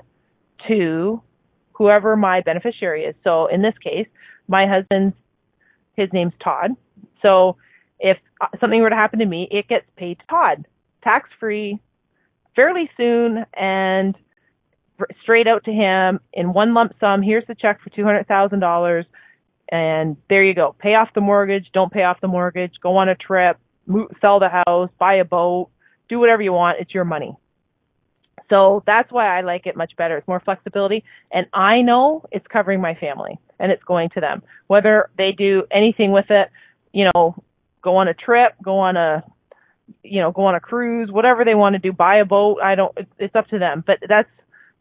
[0.67, 1.21] to
[1.73, 3.15] whoever my beneficiary is.
[3.23, 4.07] So in this case,
[4.47, 5.15] my husband's
[5.95, 6.71] his name's Todd.
[7.21, 7.57] So
[7.99, 10.65] if uh, something were to happen to me, it gets paid to Todd,
[11.03, 11.79] tax free,
[12.55, 14.15] fairly soon and
[15.21, 17.21] straight out to him in one lump sum.
[17.21, 19.05] Here's the check for two hundred thousand dollars,
[19.71, 20.75] and there you go.
[20.79, 21.67] Pay off the mortgage.
[21.73, 22.73] Don't pay off the mortgage.
[22.81, 23.57] Go on a trip.
[24.21, 24.89] Sell the house.
[24.99, 25.69] Buy a boat.
[26.09, 26.79] Do whatever you want.
[26.79, 27.35] It's your money.
[28.49, 30.17] So that's why I like it much better.
[30.17, 34.41] It's more flexibility, and I know it's covering my family and it's going to them.
[34.67, 36.49] Whether they do anything with it,
[36.93, 37.43] you know,
[37.87, 39.23] go on a trip, go on a
[40.03, 42.59] you know, go on a cruise, whatever they want to do, buy a boat.
[42.61, 43.85] I don't, it's up to them.
[43.87, 44.29] But that's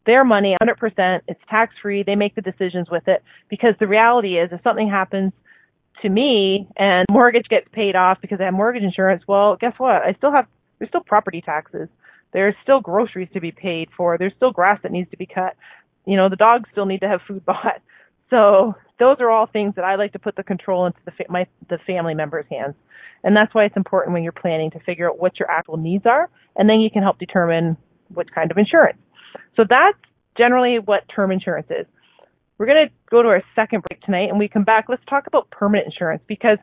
[0.05, 1.21] their money 100%.
[1.29, 2.03] It's tax free.
[2.03, 5.31] They make the decisions with it because the reality is if something happens
[6.01, 10.01] to me and mortgage gets paid off because I have mortgage insurance, well, guess what?
[10.01, 10.45] I still have,
[10.77, 11.87] there's still property taxes.
[12.33, 14.17] There's still groceries to be paid for.
[14.17, 15.55] There's still grass that needs to be cut.
[16.05, 17.81] You know, the dogs still need to have food bought.
[18.29, 21.25] So those are all things that I like to put the control into the fa-
[21.29, 22.75] my the family members' hands.
[23.23, 26.05] And that's why it's important when you're planning to figure out what your actual needs
[26.05, 27.77] are, and then you can help determine
[28.13, 28.97] what kind of insurance.
[29.55, 29.97] So that's
[30.37, 31.85] generally what term insurance is.
[32.57, 34.85] We're going to go to our second break tonight and we come back.
[34.89, 36.57] Let's talk about permanent insurance because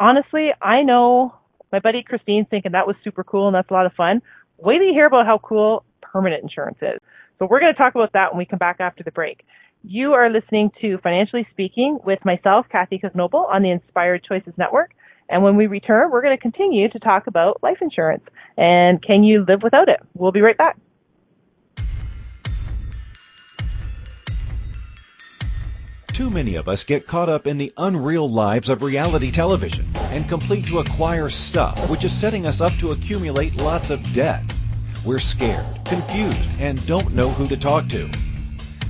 [0.00, 1.34] honestly, I know
[1.72, 4.22] my buddy Christine's thinking that was super cool and that's a lot of fun.
[4.58, 7.00] Wait till you hear about how cool permanent insurance is.
[7.38, 9.44] So we're going to talk about that when we come back after the break.
[9.82, 14.54] You are listening to Financially Speaking with myself, Kathy Cook Noble, on the Inspired Choices
[14.56, 14.92] Network.
[15.28, 18.24] And when we return, we're going to continue to talk about life insurance
[18.56, 20.00] and can you live without it?
[20.14, 20.76] We'll be right back.
[26.08, 30.26] Too many of us get caught up in the unreal lives of reality television and
[30.26, 34.42] complete to acquire stuff, which is setting us up to accumulate lots of debt.
[35.04, 38.08] We're scared, confused, and don't know who to talk to.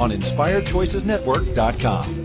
[0.00, 2.24] on InspiredChoicesNetwork.com.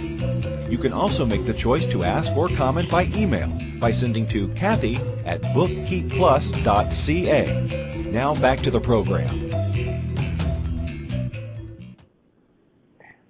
[0.69, 4.49] You can also make the choice to ask or comment by email by sending to
[4.49, 8.11] Kathy at bookkeepplus.ca.
[8.11, 9.49] Now back to the program.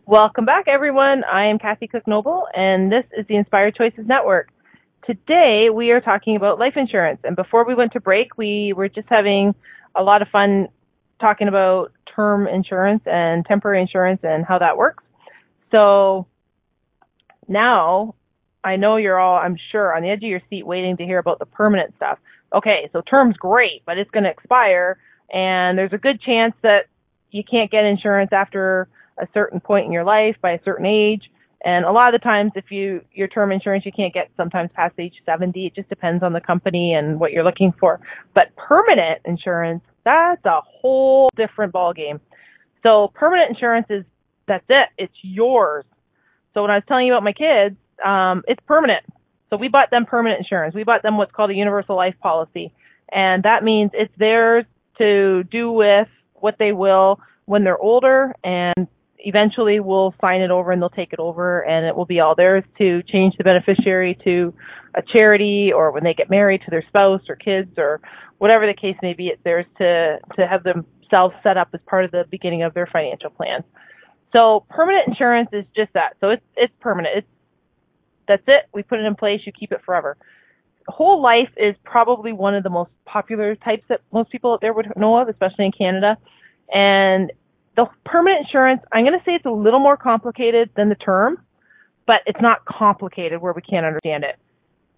[0.06, 1.24] Welcome back, everyone.
[1.24, 4.50] I am Kathy Cook Noble, and this is the Inspired Choices Network.
[5.06, 7.20] Today, we are talking about life insurance.
[7.24, 9.54] And before we went to break, we were just having
[9.96, 10.68] a lot of fun
[11.22, 15.04] talking about term insurance and temporary insurance and how that works.
[15.72, 16.28] So
[17.50, 18.16] now
[18.64, 21.20] I know you're all, I'm sure, on the edge of your seat waiting to hear
[21.20, 22.20] about the permanent stuff.
[22.54, 24.98] Okay, so term's great, but it's going to expire,
[25.32, 26.88] and there's a good chance that
[27.32, 28.88] you can't get insurance after
[29.20, 31.30] a certain point in your life by a certain age.
[31.64, 34.70] And a lot of the times, if you your term insurance, you can't get sometimes
[34.74, 35.68] past age 70.
[35.68, 38.00] It just depends on the company and what you're looking for.
[38.34, 42.22] But permanent insurance, that's a whole different ballgame.
[42.82, 44.06] So permanent insurance is
[44.48, 44.88] that's it.
[44.98, 45.84] It's yours.
[46.54, 49.04] So when I was telling you about my kids, um, it's permanent.
[49.50, 50.76] So we bought them permanent insurance.
[50.76, 52.74] We bought them what's called a universal life policy,
[53.12, 54.66] and that means it's theirs
[55.00, 58.88] to do with what they will when they're older and
[59.20, 62.36] eventually we'll sign it over and they'll take it over and it will be all
[62.36, 64.54] theirs to change the beneficiary to
[64.96, 68.00] a charity or when they get married to their spouse or kids or
[68.38, 72.06] whatever the case may be it's theirs to to have themselves set up as part
[72.06, 73.64] of the beginning of their financial plan
[74.34, 77.28] so permanent insurance is just that so it's it's permanent it's
[78.28, 80.18] that's it we put it in place you keep it forever
[80.88, 84.74] whole life is probably one of the most popular types that most people out there
[84.74, 86.18] would know of especially in canada
[86.72, 87.32] and
[87.80, 91.38] the permanent insurance, I'm going to say it's a little more complicated than the term,
[92.06, 94.36] but it's not complicated where we can't understand it.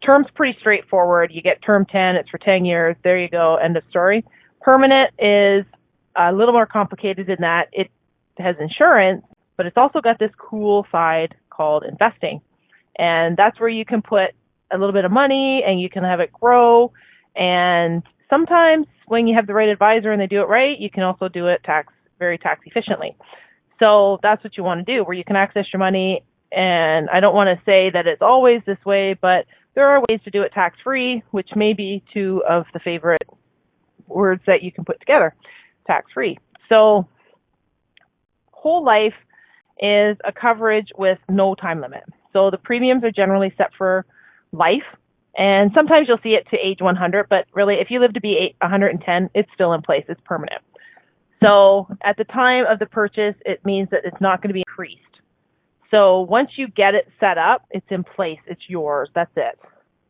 [0.04, 1.32] Term's pretty straightforward.
[1.32, 2.96] You get term 10, it's for 10 years.
[3.04, 3.58] There you go.
[3.58, 4.26] End of story.
[4.62, 5.66] Permanent is
[6.16, 7.92] a little more complicated than that it
[8.38, 9.24] has insurance,
[9.58, 12.42] but it's also got this cool side called investing.
[12.98, 14.32] And that's where you can put
[14.72, 16.92] a little bit of money and you can have it grow.
[17.36, 21.04] And sometimes when you have the right advisor and they do it right, you can
[21.04, 23.16] also do it tax very tax efficiently.
[23.80, 26.24] So that's what you want to do, where you can access your money.
[26.52, 30.20] And I don't want to say that it's always this way, but there are ways
[30.26, 33.24] to do it tax free, which may be two of the favorite
[34.08, 35.34] words that you can put together
[35.88, 36.38] tax free.
[36.70, 37.08] So,
[38.62, 39.14] whole life
[39.80, 42.04] is a coverage with no time limit.
[42.34, 44.06] So, the premiums are generally set for
[44.52, 44.88] life.
[45.36, 48.54] And sometimes you'll see it to age 100, but really, if you live to be
[48.60, 50.04] 110, it's still in place.
[50.10, 50.62] It's permanent.
[51.44, 54.64] So at the time of the purchase, it means that it's not going to be
[54.68, 55.02] increased.
[55.90, 58.40] So once you get it set up, it's in place.
[58.48, 59.10] It's yours.
[59.16, 59.60] That's it,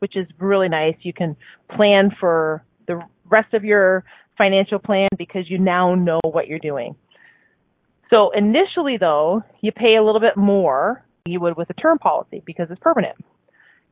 [0.00, 0.94] which is really nice.
[1.00, 1.36] You can
[1.74, 3.00] plan for the
[3.30, 4.04] rest of your
[4.36, 6.94] financial plan because you now know what you're doing.
[8.12, 12.42] So initially though, you pay a little bit more you would with a term policy
[12.44, 13.16] because it's permanent.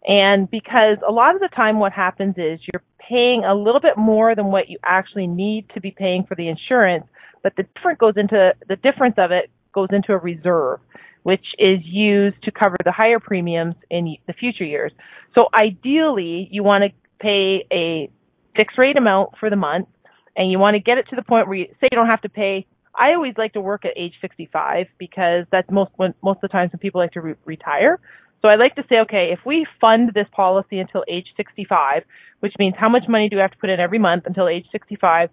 [0.07, 3.97] And because a lot of the time what happens is you're paying a little bit
[3.97, 7.05] more than what you actually need to be paying for the insurance,
[7.43, 10.81] but the difference goes into the difference of it goes into a reserve,
[11.23, 14.93] which is used to cover the higher premiums in the future years.
[15.39, 16.91] So ideally, you want to
[17.21, 18.11] pay a
[18.57, 19.89] fixed rate amount for the month
[20.37, 22.23] and you want to get it to the point where you say you don't have
[22.23, 26.37] to pay I always like to work at age 65 because that's most when, most
[26.37, 27.99] of the times when people like to re- retire.
[28.43, 32.05] So I like to say, okay, if we fund this policy until age 65,
[32.41, 34.67] which means how much money do we have to put in every month until age
[34.73, 35.31] 65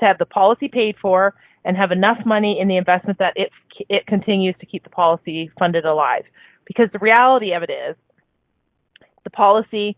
[0.00, 1.34] to have the policy paid for
[1.64, 3.50] and have enough money in the investment that it
[3.88, 6.24] it continues to keep the policy funded alive.
[6.64, 7.96] Because the reality of it is,
[9.24, 9.96] the policy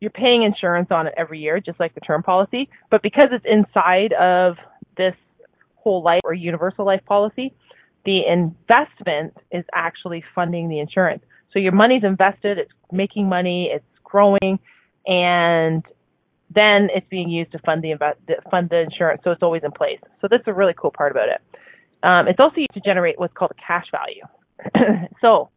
[0.00, 2.68] you're paying insurance on it every year, just like the term policy.
[2.90, 4.56] But because it's inside of
[4.96, 5.14] this
[5.82, 7.54] whole life or universal life policy,
[8.04, 11.22] the investment is actually funding the insurance.
[11.52, 14.58] So your money's invested, it's making money, it's growing,
[15.06, 15.84] and
[16.54, 17.94] then it's being used to fund the
[18.50, 19.22] fund the insurance.
[19.24, 20.00] So it's always in place.
[20.20, 21.40] So that's a really cool part about it.
[22.02, 24.24] Um, it's also used to generate what's called a cash value.
[25.20, 25.50] so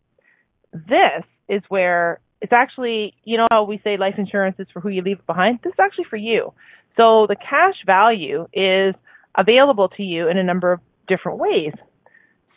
[0.71, 4.89] this is where it's actually, you know how we say life insurance is for who
[4.89, 5.59] you leave behind?
[5.63, 6.53] This is actually for you.
[6.97, 8.93] So the cash value is
[9.37, 11.73] available to you in a number of different ways.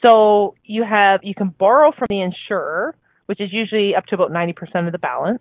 [0.07, 2.95] So you have, you can borrow from the insurer,
[3.27, 5.41] which is usually up to about 90% of the balance.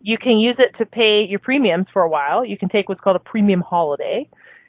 [0.00, 2.44] You can use it to pay your premiums for a while.
[2.44, 4.28] You can take what's called a premium holiday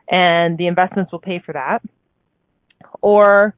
[0.09, 1.81] and the investments will pay for that.
[3.01, 3.55] Or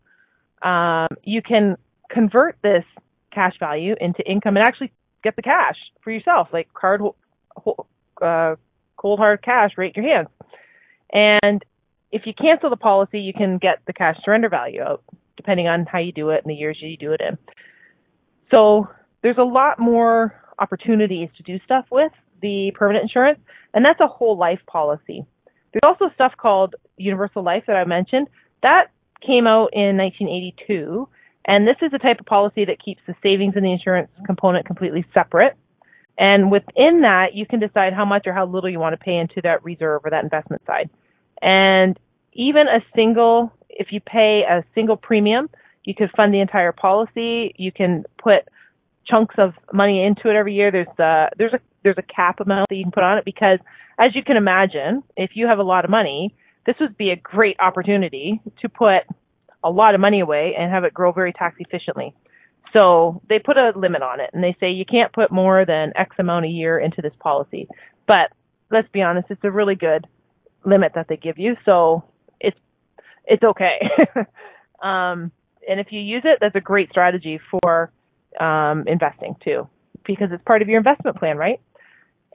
[0.62, 1.78] um, you can
[2.10, 2.84] convert this
[3.34, 4.92] cash value into income and actually
[5.24, 7.02] get the cash for yourself, like card,
[8.22, 8.56] uh,
[8.98, 10.28] cold hard cash right in your hands.
[11.12, 11.64] And
[12.14, 15.04] if you cancel the policy, you can get the cash surrender value out,
[15.36, 17.38] depending on how you do it and the years you do it in.
[18.54, 18.88] So
[19.24, 22.12] there's a lot more opportunities to do stuff with
[22.44, 23.40] the permanent insurance,
[23.74, 25.26] and that's a whole life policy.
[25.74, 28.28] There's also stuff called universal life that I mentioned.
[28.62, 28.92] That
[29.26, 31.10] came out in 1982,
[31.48, 34.68] and this is a type of policy that keeps the savings and the insurance component
[34.68, 35.56] completely separate.
[36.20, 39.18] And within that, you can decide how much or how little you want to pay
[39.18, 40.92] into that reserve or that investment side.
[41.42, 42.00] And
[42.34, 45.50] even a single, if you pay a single premium,
[45.84, 47.54] you could fund the entire policy.
[47.58, 48.48] You can put
[49.06, 50.72] chunks of money into it every year.
[50.72, 53.60] There's a, there's a, there's a cap amount that you can put on it because
[54.00, 56.34] as you can imagine, if you have a lot of money,
[56.66, 59.04] this would be a great opportunity to put
[59.64, 62.14] a lot of money away and have it grow very tax efficiently.
[62.74, 65.94] So they put a limit on it and they say you can't put more than
[65.96, 67.68] X amount a year into this policy.
[68.08, 68.32] But
[68.72, 70.08] let's be honest, it's a really good
[70.66, 71.56] limit that they give you.
[71.66, 72.04] So
[72.40, 72.58] it's,
[73.26, 73.80] it's okay.
[74.84, 75.32] um,
[75.68, 77.92] and if you use it, that's a great strategy for,
[78.40, 79.68] um, investing too,
[80.06, 81.60] because it's part of your investment plan, right?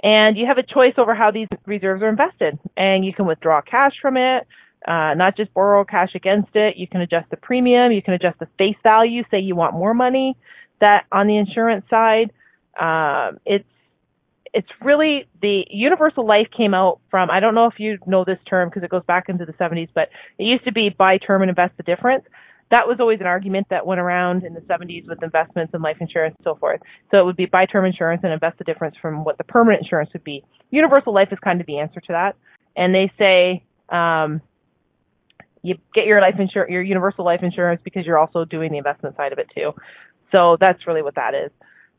[0.03, 3.61] And you have a choice over how these reserves are invested and you can withdraw
[3.61, 4.47] cash from it,
[4.87, 6.77] uh, not just borrow cash against it.
[6.77, 7.91] You can adjust the premium.
[7.91, 9.25] You can adjust the face value.
[9.31, 10.37] Say you want more money
[10.81, 12.31] that on the insurance side.
[12.79, 13.69] Um, it's
[14.53, 18.39] it's really the universal life came out from I don't know if you know this
[18.49, 21.43] term because it goes back into the 70s, but it used to be buy term
[21.43, 22.25] and invest the difference.
[22.71, 25.97] That was always an argument that went around in the 70s with investments and life
[26.01, 26.81] insurance and so forth.
[27.11, 29.83] So it would be buy term insurance and invest the difference from what the permanent
[29.83, 30.45] insurance would be.
[30.71, 32.37] Universal life is kind of the answer to that.
[32.77, 34.43] And they say, um,
[35.63, 39.17] you get your life insurance, your universal life insurance because you're also doing the investment
[39.17, 39.73] side of it too.
[40.31, 41.51] So that's really what that is.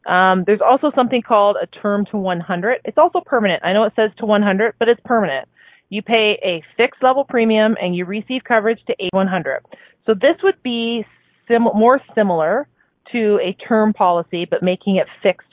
[0.10, 2.80] Um, there's also something called a term to 100.
[2.86, 3.64] It's also permanent.
[3.64, 5.48] I know it says to 100, but it's permanent.
[5.90, 9.62] You pay a fixed level premium and you receive coverage to age 100.
[10.06, 11.06] So this would be
[11.48, 12.68] sim- more similar
[13.12, 15.48] to a term policy, but making it fixed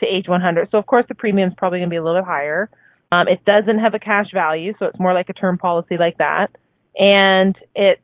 [0.00, 0.68] to age 100.
[0.70, 2.68] So of course the premium is probably going to be a little bit higher.
[3.12, 6.18] Um, it doesn't have a cash value, so it's more like a term policy like
[6.18, 6.50] that
[6.96, 8.00] and it's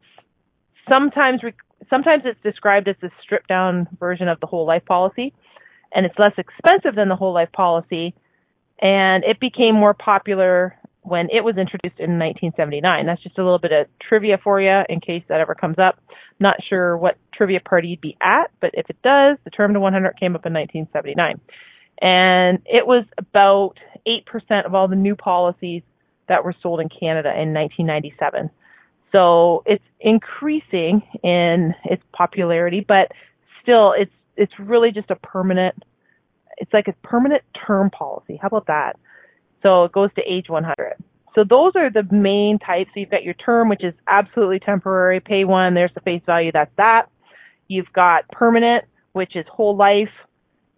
[0.88, 1.40] sometimes
[1.88, 5.32] sometimes it's described as a stripped down version of the whole life policy,
[5.94, 8.14] and it's less expensive than the whole life policy,
[8.80, 13.06] and it became more popular when it was introduced in 1979.
[13.06, 15.98] That's just a little bit of trivia for you in case that ever comes up.
[16.38, 19.80] Not sure what trivia party you'd be at, but if it does, the term to
[19.80, 21.40] 100 came up in 1979.
[22.00, 23.74] And it was about
[24.06, 25.82] 8% of all the new policies
[26.28, 28.50] that were sold in Canada in 1997.
[29.12, 33.12] So it's increasing in its popularity, but
[33.62, 35.82] still it's it's really just a permanent
[36.58, 38.38] it's like a permanent term policy.
[38.40, 38.96] How about that?
[39.62, 40.94] So it goes to age 100.
[41.34, 42.90] So those are the main types.
[42.94, 46.52] So you've got your term, which is absolutely temporary, pay one, there's the face value,
[46.52, 47.08] that's that.
[47.68, 50.10] You've got permanent, which is whole life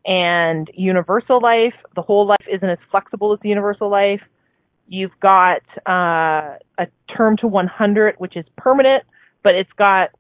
[0.07, 1.75] and universal life.
[1.97, 4.21] The whole life isn't as flexible as the universal life.
[4.87, 6.87] You've got uh, a
[7.17, 9.05] term to 100, which is permanent,
[9.43, 10.11] but it's got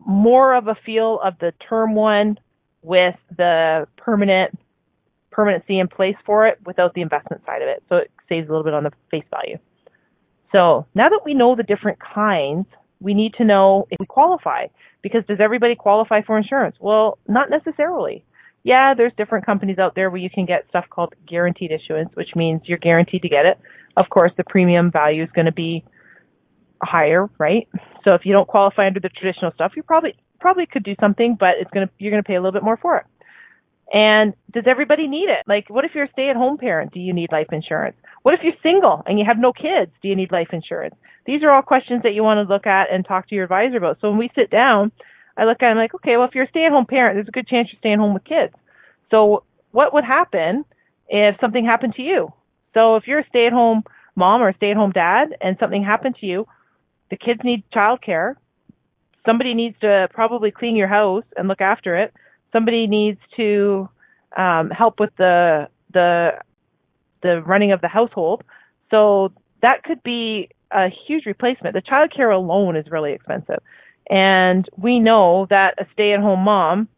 [0.00, 2.38] more of a feel of the term one
[2.84, 4.56] with the permanent
[5.30, 7.82] permanency in place for it without the investment side of it.
[7.88, 9.58] So it saves a little bit on the face value.
[10.52, 12.66] So now that we know the different kinds,
[13.00, 14.66] we need to know if we qualify.
[15.02, 16.76] Because does everybody qualify for insurance?
[16.78, 18.24] Well, not necessarily.
[18.62, 22.30] Yeah, there's different companies out there where you can get stuff called guaranteed issuance, which
[22.36, 23.58] means you're guaranteed to get it.
[23.96, 25.84] Of course, the premium value is going to be
[26.82, 27.68] higher, right?
[28.04, 30.14] So if you don't qualify under the traditional stuff, you're probably
[30.44, 32.98] probably could do something, but it's to you're to pay a little bit more for
[32.98, 33.06] it.
[33.90, 35.42] And does everybody need it?
[35.46, 36.92] Like, what if you're a stay-at-home parent?
[36.92, 37.96] Do you need life insurance?
[38.20, 39.90] What if you're single and you have no kids?
[40.02, 40.96] Do you need life insurance?
[41.24, 43.78] These are all questions that you want to look at and talk to your advisor
[43.78, 43.96] about.
[44.02, 44.92] So when we sit down,
[45.34, 47.48] I look at I'm like, okay, well, if you're a stay-at-home parent, there's a good
[47.48, 48.52] chance you're staying home with kids.
[49.10, 50.66] So what would happen
[51.08, 52.34] if something happened to you?
[52.74, 53.84] So if you're a stay-at-home
[54.14, 56.46] mom or a stay-at-home dad and something happened to you,
[57.10, 58.34] the kids need childcare.
[59.26, 62.12] Somebody needs to probably clean your house and look after it.
[62.52, 63.88] Somebody needs to
[64.36, 66.32] um, help with the the
[67.22, 68.44] the running of the household.
[68.90, 71.74] So that could be a huge replacement.
[71.74, 73.60] The childcare alone is really expensive.
[74.10, 76.88] And we know that a stay-at-home mom,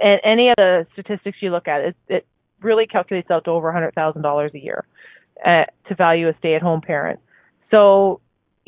[0.00, 2.26] and any of the statistics you look at, it, it
[2.60, 4.84] really calculates out to over $100,000 a year
[5.44, 7.18] uh, to value a stay-at-home parent.
[7.70, 8.20] So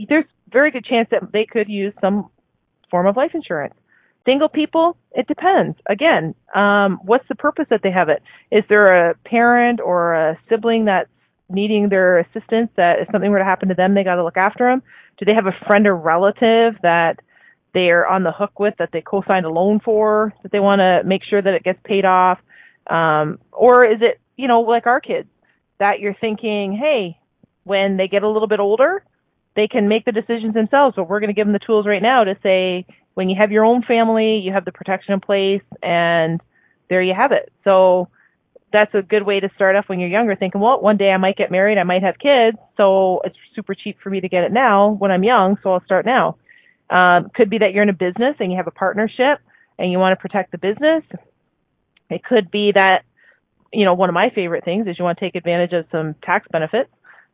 [0.08, 2.28] there's very good chance that they could use some
[2.90, 3.74] form of life insurance.
[4.26, 5.78] Single people, it depends.
[5.88, 8.22] Again, um, what's the purpose that they have it?
[8.50, 11.08] Is there a parent or a sibling that's
[11.48, 14.36] needing their assistance that if something were to happen to them, they got to look
[14.36, 14.82] after them?
[15.18, 17.20] Do they have a friend or relative that
[17.72, 21.02] they're on the hook with that they co-signed a loan for that they want to
[21.04, 22.38] make sure that it gets paid off?
[22.86, 25.28] Um, or is it, you know, like our kids
[25.78, 27.18] that you're thinking, hey,
[27.64, 29.02] when they get a little bit older,
[29.60, 32.00] they can make the decisions themselves, but we're going to give them the tools right
[32.00, 35.62] now to say, when you have your own family, you have the protection in place,
[35.82, 36.40] and
[36.88, 37.52] there you have it.
[37.64, 38.08] So
[38.72, 41.18] that's a good way to start off when you're younger, thinking, well, one day I
[41.18, 44.44] might get married, I might have kids, so it's super cheap for me to get
[44.44, 46.36] it now when I'm young, so I'll start now.
[46.88, 49.40] Um, could be that you're in a business and you have a partnership
[49.78, 51.04] and you want to protect the business.
[52.08, 53.02] It could be that,
[53.72, 56.14] you know, one of my favorite things is you want to take advantage of some
[56.24, 56.90] tax benefits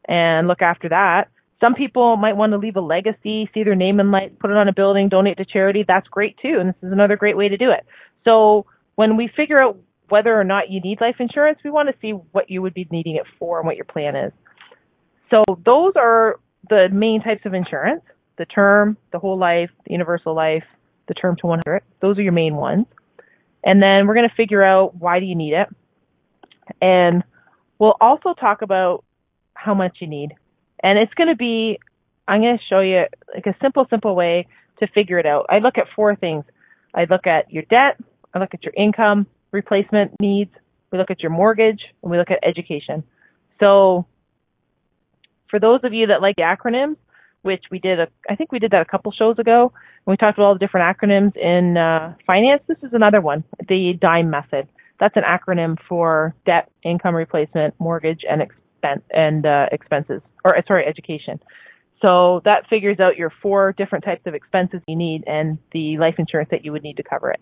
[0.08, 1.28] and look after that.
[1.60, 4.56] Some people might want to leave a legacy, see their name in lights, put it
[4.56, 5.84] on a building, donate to charity.
[5.86, 6.58] That's great too.
[6.60, 7.86] And this is another great way to do it.
[8.24, 9.78] So when we figure out
[10.08, 12.86] whether or not you need life insurance, we want to see what you would be
[12.90, 14.32] needing it for and what your plan is.
[15.30, 16.38] So those are
[16.68, 18.02] the main types of insurance,
[18.38, 20.64] the term, the whole life, the universal life,
[21.08, 21.82] the term to 100.
[22.00, 22.86] Those are your main ones.
[23.64, 25.68] And then we're going to figure out why do you need it.
[26.80, 27.24] And
[27.78, 29.04] we'll also talk about
[29.54, 30.32] how much you need.
[30.82, 31.78] And it's going to be,
[32.28, 33.04] I'm going to show you
[33.34, 34.46] like a simple, simple way
[34.80, 35.46] to figure it out.
[35.48, 36.44] I look at four things.
[36.96, 37.98] I look at your debt,
[38.32, 40.50] I look at your income replacement needs,
[40.90, 43.04] we look at your mortgage, and we look at education.
[43.60, 44.06] So
[45.50, 46.96] for those of you that like acronyms,
[47.42, 50.16] which we did, a, I think we did that a couple shows ago, and we
[50.16, 52.62] talked about all the different acronyms in uh, finance.
[52.66, 54.66] This is another one, the DIME method.
[54.98, 58.40] That's an acronym for debt, income replacement, mortgage, and
[58.76, 61.40] expense and uh, expenses, or uh, sorry, education.
[62.02, 66.16] So that figures out your four different types of expenses you need and the life
[66.18, 67.40] insurance that you would need to cover it.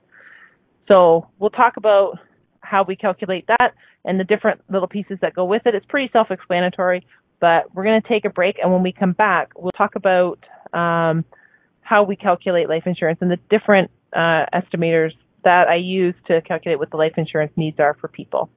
[0.90, 2.18] So we'll talk about
[2.60, 3.74] how we calculate that
[4.04, 5.74] and the different little pieces that go with it.
[5.74, 7.06] It's pretty self-explanatory,
[7.40, 10.38] but we're going to take a break, and when we come back, we'll talk about
[10.72, 11.24] um,
[11.80, 15.12] how we calculate life insurance and the different uh, estimators
[15.42, 18.48] that I use to calculate what the life insurance needs are for people.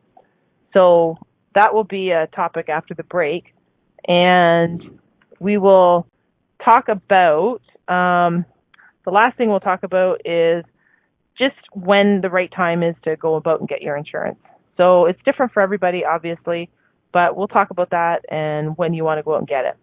[0.73, 1.17] So
[1.56, 3.54] that will be a topic after the break,
[4.08, 5.00] and
[5.39, 6.08] we will
[6.64, 8.45] talk about um,
[9.06, 10.64] the last thing we'll talk about is
[11.38, 14.39] just when the right time is to go about and get your insurance.
[14.76, 16.70] So it's different for everybody, obviously,
[17.14, 19.78] but we'll talk about that and when you want to go out and get it,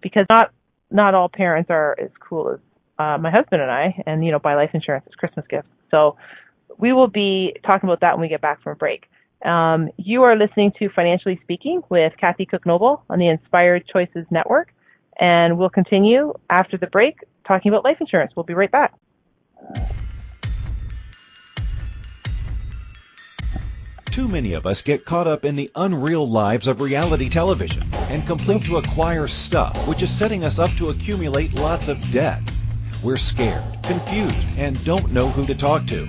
[0.00, 0.52] because not
[0.90, 2.60] not all parents are as cool as
[2.98, 5.68] uh, my husband and I, and you know, buy life insurance as Christmas gifts.
[5.90, 6.16] So
[6.78, 9.04] we will be talking about that when we get back from a break.
[9.44, 14.26] Um, you are listening to Financially Speaking with Kathy Cook Noble on the Inspired Choices
[14.30, 14.74] Network,
[15.18, 17.16] and we'll continue after the break
[17.46, 18.32] talking about life insurance.
[18.36, 18.94] We'll be right back.
[24.10, 28.26] Too many of us get caught up in the unreal lives of reality television and
[28.26, 32.42] complete to acquire stuff, which is setting us up to accumulate lots of debt.
[33.02, 36.08] We're scared, confused, and don't know who to talk to.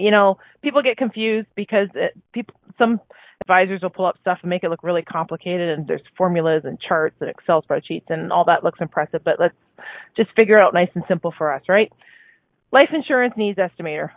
[0.00, 3.00] you know, people get confused because it, people, some
[3.42, 6.78] advisors will pull up stuff and make it look really complicated and there's formulas and
[6.80, 9.54] charts and Excel spreadsheets and all that looks impressive, but let's
[10.16, 11.92] just figure it out nice and simple for us, right?
[12.72, 14.10] Life insurance needs estimator.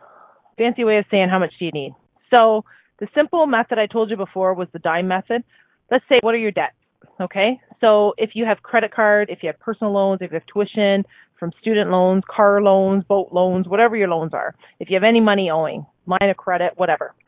[0.57, 1.93] Fancy way of saying how much do you need.
[2.31, 2.63] So
[2.99, 5.43] the simple method I told you before was the dime method.
[5.91, 6.75] Let's say, what are your debts?
[7.19, 7.59] Okay.
[7.81, 11.03] So if you have credit card, if you have personal loans, if you have tuition,
[11.39, 14.55] from student loans, car loans, boat loans, whatever your loans are.
[14.79, 17.13] If you have any money owing, line of credit, whatever.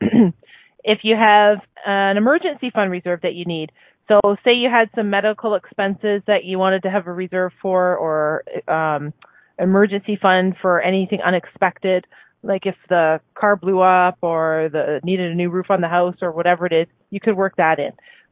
[0.88, 3.70] if you have an emergency fund reserve that you need,
[4.08, 7.96] so say you had some medical expenses that you wanted to have a reserve for
[7.96, 9.12] or um
[9.60, 12.06] emergency fund for anything unexpected,
[12.42, 16.14] like if the car blew up or the needed a new roof on the house
[16.22, 17.90] or whatever it is, you could work that in.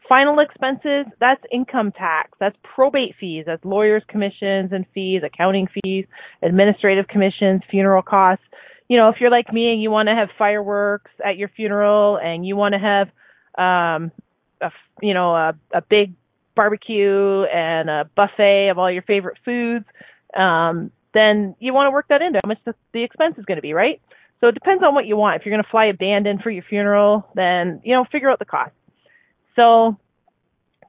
[0.09, 6.07] Final expenses, that's income tax, that's probate fees, that's lawyers' commissions and fees, accounting fees,
[6.43, 8.45] administrative commissions, funeral costs.
[8.89, 12.19] You know, if you're like me and you want to have fireworks at your funeral
[12.19, 13.09] and you want to have,
[13.59, 14.13] um,
[14.61, 14.71] a,
[15.03, 16.15] you know, a, a big
[16.55, 19.85] barbecue and a buffet of all your favorite foods,
[20.37, 23.57] um, then you want to work that into how much the, the expense is going
[23.57, 24.01] to be, right?
[24.41, 25.41] So it depends on what you want.
[25.41, 28.31] If you're going to fly a band in for your funeral, then, you know, figure
[28.31, 28.73] out the cost.
[29.57, 29.97] So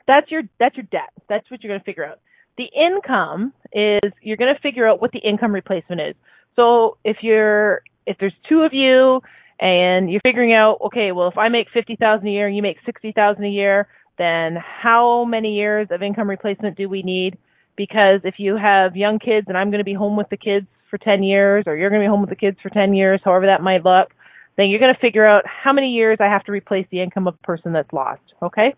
[0.05, 1.11] that's your that's your debt.
[1.29, 2.19] That's what you're going to figure out.
[2.57, 6.15] The income is you're going to figure out what the income replacement is.
[6.57, 9.21] So if you're if there's two of you
[9.59, 12.61] and you're figuring out, okay, well if I make fifty thousand a year and you
[12.61, 13.87] make sixty thousand a year,
[14.17, 17.37] then how many years of income replacement do we need?
[17.75, 20.67] Because if you have young kids and I'm going to be home with the kids
[20.89, 23.21] for 10 years or you're going to be home with the kids for 10 years,
[23.23, 24.09] however that might look,
[24.57, 27.27] then you're going to figure out how many years I have to replace the income
[27.27, 28.21] of a person that's lost.
[28.41, 28.73] Okay?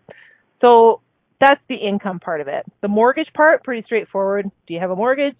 [0.60, 1.00] So
[1.40, 2.66] that's the income part of it.
[2.82, 4.50] The mortgage part, pretty straightforward.
[4.66, 5.36] Do you have a mortgage?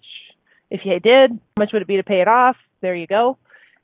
[0.71, 2.55] If you did, how much would it be to pay it off?
[2.81, 3.37] There you go.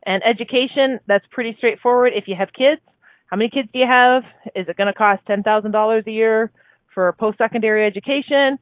[0.05, 2.13] And education, that's pretty straightforward.
[2.15, 2.81] If you have kids,
[3.27, 4.23] how many kids do you have?
[4.55, 6.49] Is it going to cost $10,000 a year
[6.93, 8.57] for post-secondary education?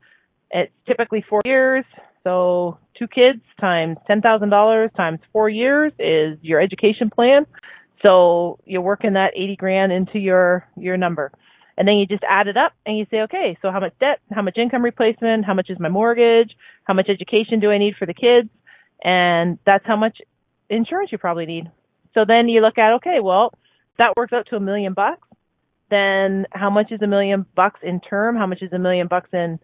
[0.49, 1.85] It's typically four years.
[2.23, 7.45] So two kids times $10,000 times four years is your education plan.
[8.03, 11.31] So you're working that 80 grand into your, your number.
[11.77, 14.19] And then you just add it up and you say, okay, so how much debt,
[14.31, 16.55] how much income replacement, how much is my mortgage,
[16.85, 18.49] how much education do I need for the kids?
[19.03, 20.19] And that's how much
[20.69, 21.69] insurance you probably need.
[22.13, 23.51] So then you look at, okay, well,
[23.97, 25.27] that works out to a million bucks.
[25.89, 28.35] Then how much is a million bucks in term?
[28.35, 29.59] How much is a million bucks in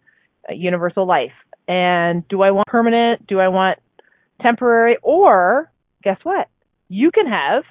[0.49, 1.32] uh, universal life?
[1.68, 3.26] And do I want permanent?
[3.26, 3.80] Do I want
[4.41, 4.97] temporary?
[5.01, 5.72] Or
[6.03, 6.49] guess what?
[6.89, 7.64] You can have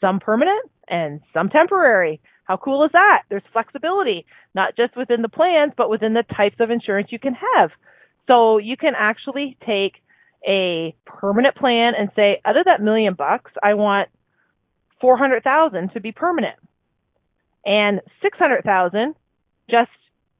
[0.00, 2.20] some permanent and some temporary.
[2.44, 3.22] How cool is that?
[3.28, 7.34] There's flexibility, not just within the plans, but within the types of insurance you can
[7.34, 7.70] have.
[8.26, 9.94] So you can actually take
[10.46, 14.08] a permanent plan and say, out of that million bucks, I want
[15.00, 16.56] 400,000 to be permanent.
[17.64, 19.14] And 600,000
[19.70, 19.90] just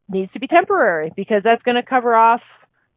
[0.09, 2.43] needs to be temporary because that's going to cover off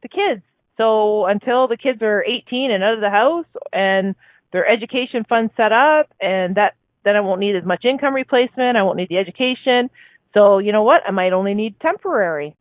[0.01, 0.43] the kids.
[0.76, 4.16] So until the kids are 18 and out of the house and
[4.51, 8.77] their education fund set up and that then I won't need as much income replacement.
[8.77, 9.89] I won't need the education.
[10.33, 11.01] So you know what?
[11.07, 12.55] I might only need temporary.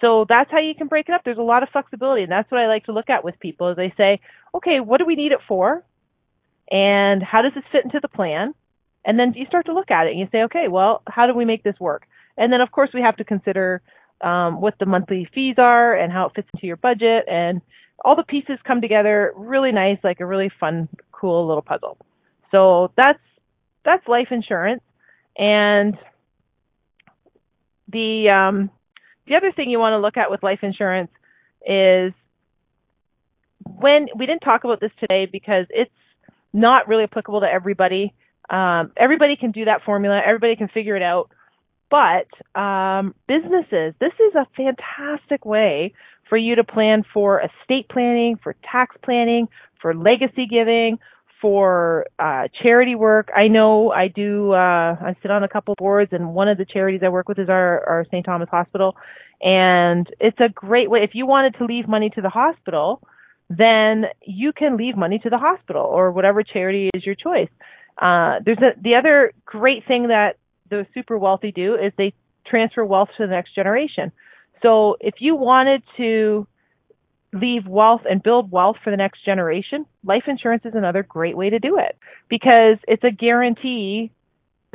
[0.00, 1.22] So that's how you can break it up.
[1.24, 3.70] There's a lot of flexibility, and that's what I like to look at with people.
[3.70, 4.20] Is they say,
[4.52, 5.84] okay, what do we need it for,
[6.70, 8.54] and how does this fit into the plan?
[9.04, 11.34] And then you start to look at it and you say, okay, well, how do
[11.34, 12.06] we make this work?
[12.36, 13.82] And then of course we have to consider
[14.20, 17.60] um, what the monthly fees are and how it fits into your budget, and
[18.04, 21.96] all the pieces come together really nice, like a really fun, cool little puzzle.
[22.50, 23.20] So that's
[23.84, 24.82] that's life insurance,
[25.36, 25.96] and
[27.88, 28.70] the um,
[29.26, 31.10] the other thing you want to look at with life insurance
[31.66, 32.12] is
[33.64, 35.90] when we didn't talk about this today because it's
[36.52, 38.12] not really applicable to everybody.
[38.50, 40.20] Um, everybody can do that formula.
[40.24, 41.30] Everybody can figure it out.
[41.90, 45.92] But um, businesses, this is a fantastic way
[46.28, 49.48] for you to plan for estate planning, for tax planning,
[49.80, 50.98] for legacy giving,
[51.42, 53.28] for uh, charity work.
[53.34, 54.52] I know I do.
[54.52, 57.38] Uh, I sit on a couple boards, and one of the charities I work with
[57.38, 58.24] is our, our St.
[58.24, 58.96] Thomas Hospital,
[59.42, 61.00] and it's a great way.
[61.00, 63.02] If you wanted to leave money to the hospital,
[63.50, 67.50] then you can leave money to the hospital or whatever charity is your choice.
[68.00, 70.36] Uh, there's a, the other great thing that
[70.70, 72.14] the super wealthy do is they
[72.46, 74.12] transfer wealth to the next generation.
[74.62, 76.46] So if you wanted to
[77.32, 81.50] leave wealth and build wealth for the next generation, life insurance is another great way
[81.50, 81.96] to do it
[82.28, 84.10] because it's a guarantee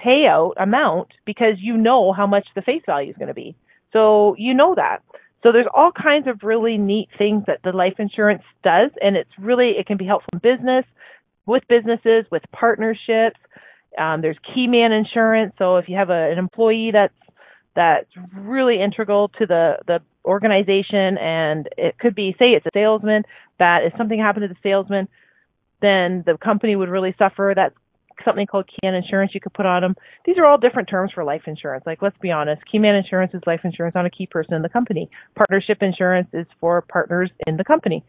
[0.03, 3.55] payout amount because you know how much the face value is going to be.
[3.93, 4.99] So you know that.
[5.43, 9.29] So there's all kinds of really neat things that the life insurance does and it's
[9.39, 10.85] really, it can be helpful in business,
[11.45, 13.39] with businesses, with partnerships.
[13.97, 15.53] Um, there's key man insurance.
[15.57, 17.13] So if you have a, an employee that's
[17.75, 23.23] that's really integral to the the organization and it could be say it's a salesman
[23.59, 25.07] that if something happened to the salesman
[25.81, 27.75] then the company would really suffer that's
[28.25, 31.11] something called key man insurance you could put on them these are all different terms
[31.13, 34.09] for life insurance like let's be honest key man insurance is life insurance on a
[34.09, 38.03] key person in the company partnership insurance is for partners in the company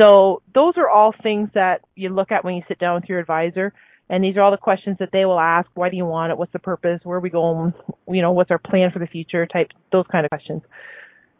[0.00, 3.18] so those are all things that you look at when you sit down with your
[3.18, 3.74] advisor
[4.10, 5.68] and these are all the questions that they will ask.
[5.74, 6.38] Why do you want it?
[6.38, 7.00] What's the purpose?
[7.02, 7.74] Where are we going?
[8.08, 9.46] You know, what's our plan for the future?
[9.46, 10.62] Type those kind of questions.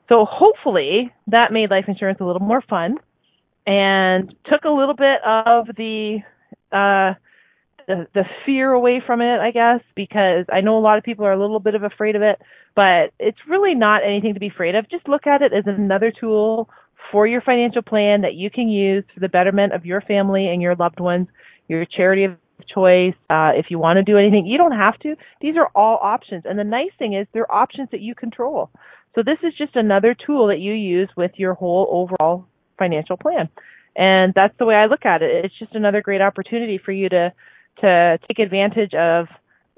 [0.09, 2.96] So hopefully that made life insurance a little more fun
[3.66, 6.18] and took a little bit of the
[6.72, 7.14] uh
[7.86, 11.24] the, the fear away from it, I guess, because I know a lot of people
[11.24, 12.38] are a little bit of afraid of it,
[12.76, 14.90] but it's really not anything to be afraid of.
[14.90, 16.68] Just look at it as another tool
[17.11, 20.61] for your financial plan that you can use for the betterment of your family and
[20.61, 21.28] your loved ones,
[21.68, 22.36] your charity of
[22.72, 23.14] choice.
[23.30, 25.16] Uh, if you want to do anything, you don't have to.
[25.40, 26.42] These are all options.
[26.44, 28.70] And the nice thing is they're options that you control.
[29.18, 32.46] So this is just another tool that you use with your whole overall
[32.78, 33.48] financial plan.
[33.96, 35.44] And that's the way I look at it.
[35.44, 37.32] It's just another great opportunity for you to,
[37.80, 39.26] to take advantage of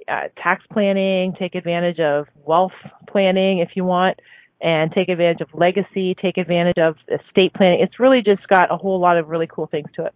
[0.07, 2.74] uh, tax planning, take advantage of wealth
[3.09, 4.20] planning if you want,
[4.61, 7.80] and take advantage of legacy, take advantage of estate planning.
[7.80, 10.14] It's really just got a whole lot of really cool things to it.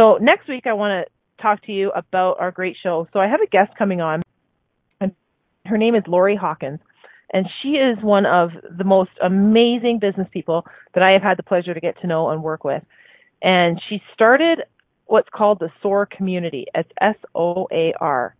[0.00, 3.08] So next week I want to talk to you about our great show.
[3.12, 4.22] So I have a guest coming on,
[5.02, 5.12] and
[5.66, 6.80] her name is Lori Hawkins.
[7.34, 10.64] And she is one of the most amazing business people
[10.94, 12.82] that I have had the pleasure to get to know and work with.
[13.42, 14.60] And she started
[15.06, 16.66] what's called the SOAR community.
[16.74, 18.36] It's S O A R.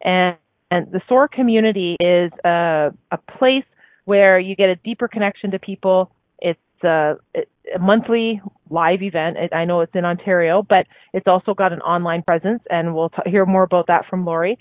[0.00, 0.36] And,
[0.70, 3.64] and the SOAR community is a, a place
[4.06, 6.10] where you get a deeper connection to people.
[6.38, 8.40] It's a, a monthly
[8.70, 9.36] live event.
[9.52, 13.30] I know it's in Ontario, but it's also got an online presence, and we'll t-
[13.30, 14.58] hear more about that from Lori.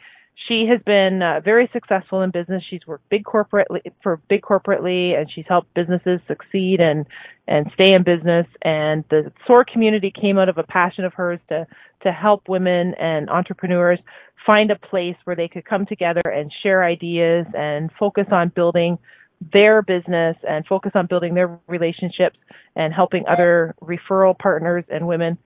[0.48, 2.64] She has been uh, very successful in business.
[2.70, 7.06] She's worked big corporately for big corporately, and she's helped businesses succeed and
[7.48, 8.46] and stay in business.
[8.62, 11.66] And the SOAR community came out of a passion of hers to
[12.04, 14.00] to help women and entrepreneurs
[14.46, 19.00] find a place where they could come together and share ideas and focus on building
[19.54, 22.38] their business and focus on building their relationships
[22.76, 25.38] and helping other referral partners and women.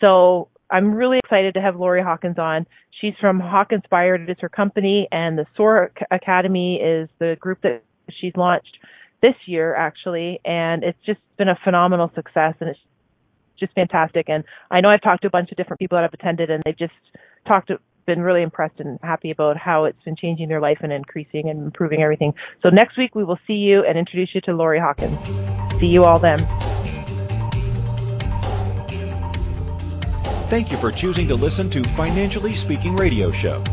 [0.00, 2.66] So I'm really excited to have Lori Hawkins on.
[3.00, 4.28] She's from Hawkinspired.
[4.28, 8.78] It's her company, and the SOAR Academy is the group that she's launched
[9.20, 10.40] this year, actually.
[10.44, 12.80] And it's just been a phenomenal success, and it's
[13.60, 14.28] just fantastic.
[14.28, 16.62] And I know I've talked to a bunch of different people that have attended, and
[16.64, 16.94] they've just
[17.46, 20.92] talked to, been really impressed and happy about how it's been changing their life and
[20.92, 22.34] increasing and improving everything.
[22.62, 25.18] So next week we will see you and introduce you to Lori Hawkins.
[25.78, 26.48] See you all then.
[30.52, 33.64] Thank you for choosing to listen to Financially Speaking Radio Show.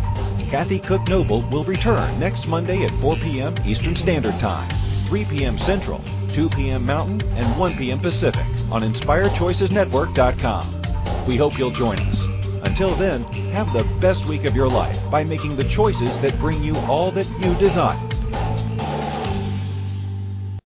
[0.50, 3.54] Kathy Cook Noble will return next Monday at 4 p.m.
[3.66, 4.70] Eastern Standard Time,
[5.10, 5.58] 3 p.m.
[5.58, 6.86] Central, 2 p.m.
[6.86, 8.00] Mountain, and 1 p.m.
[8.00, 11.28] Pacific on InspiredChoicesNetwork.com.
[11.28, 12.24] We hope you'll join us.
[12.64, 16.64] Until then, have the best week of your life by making the choices that bring
[16.64, 18.00] you all that you desire.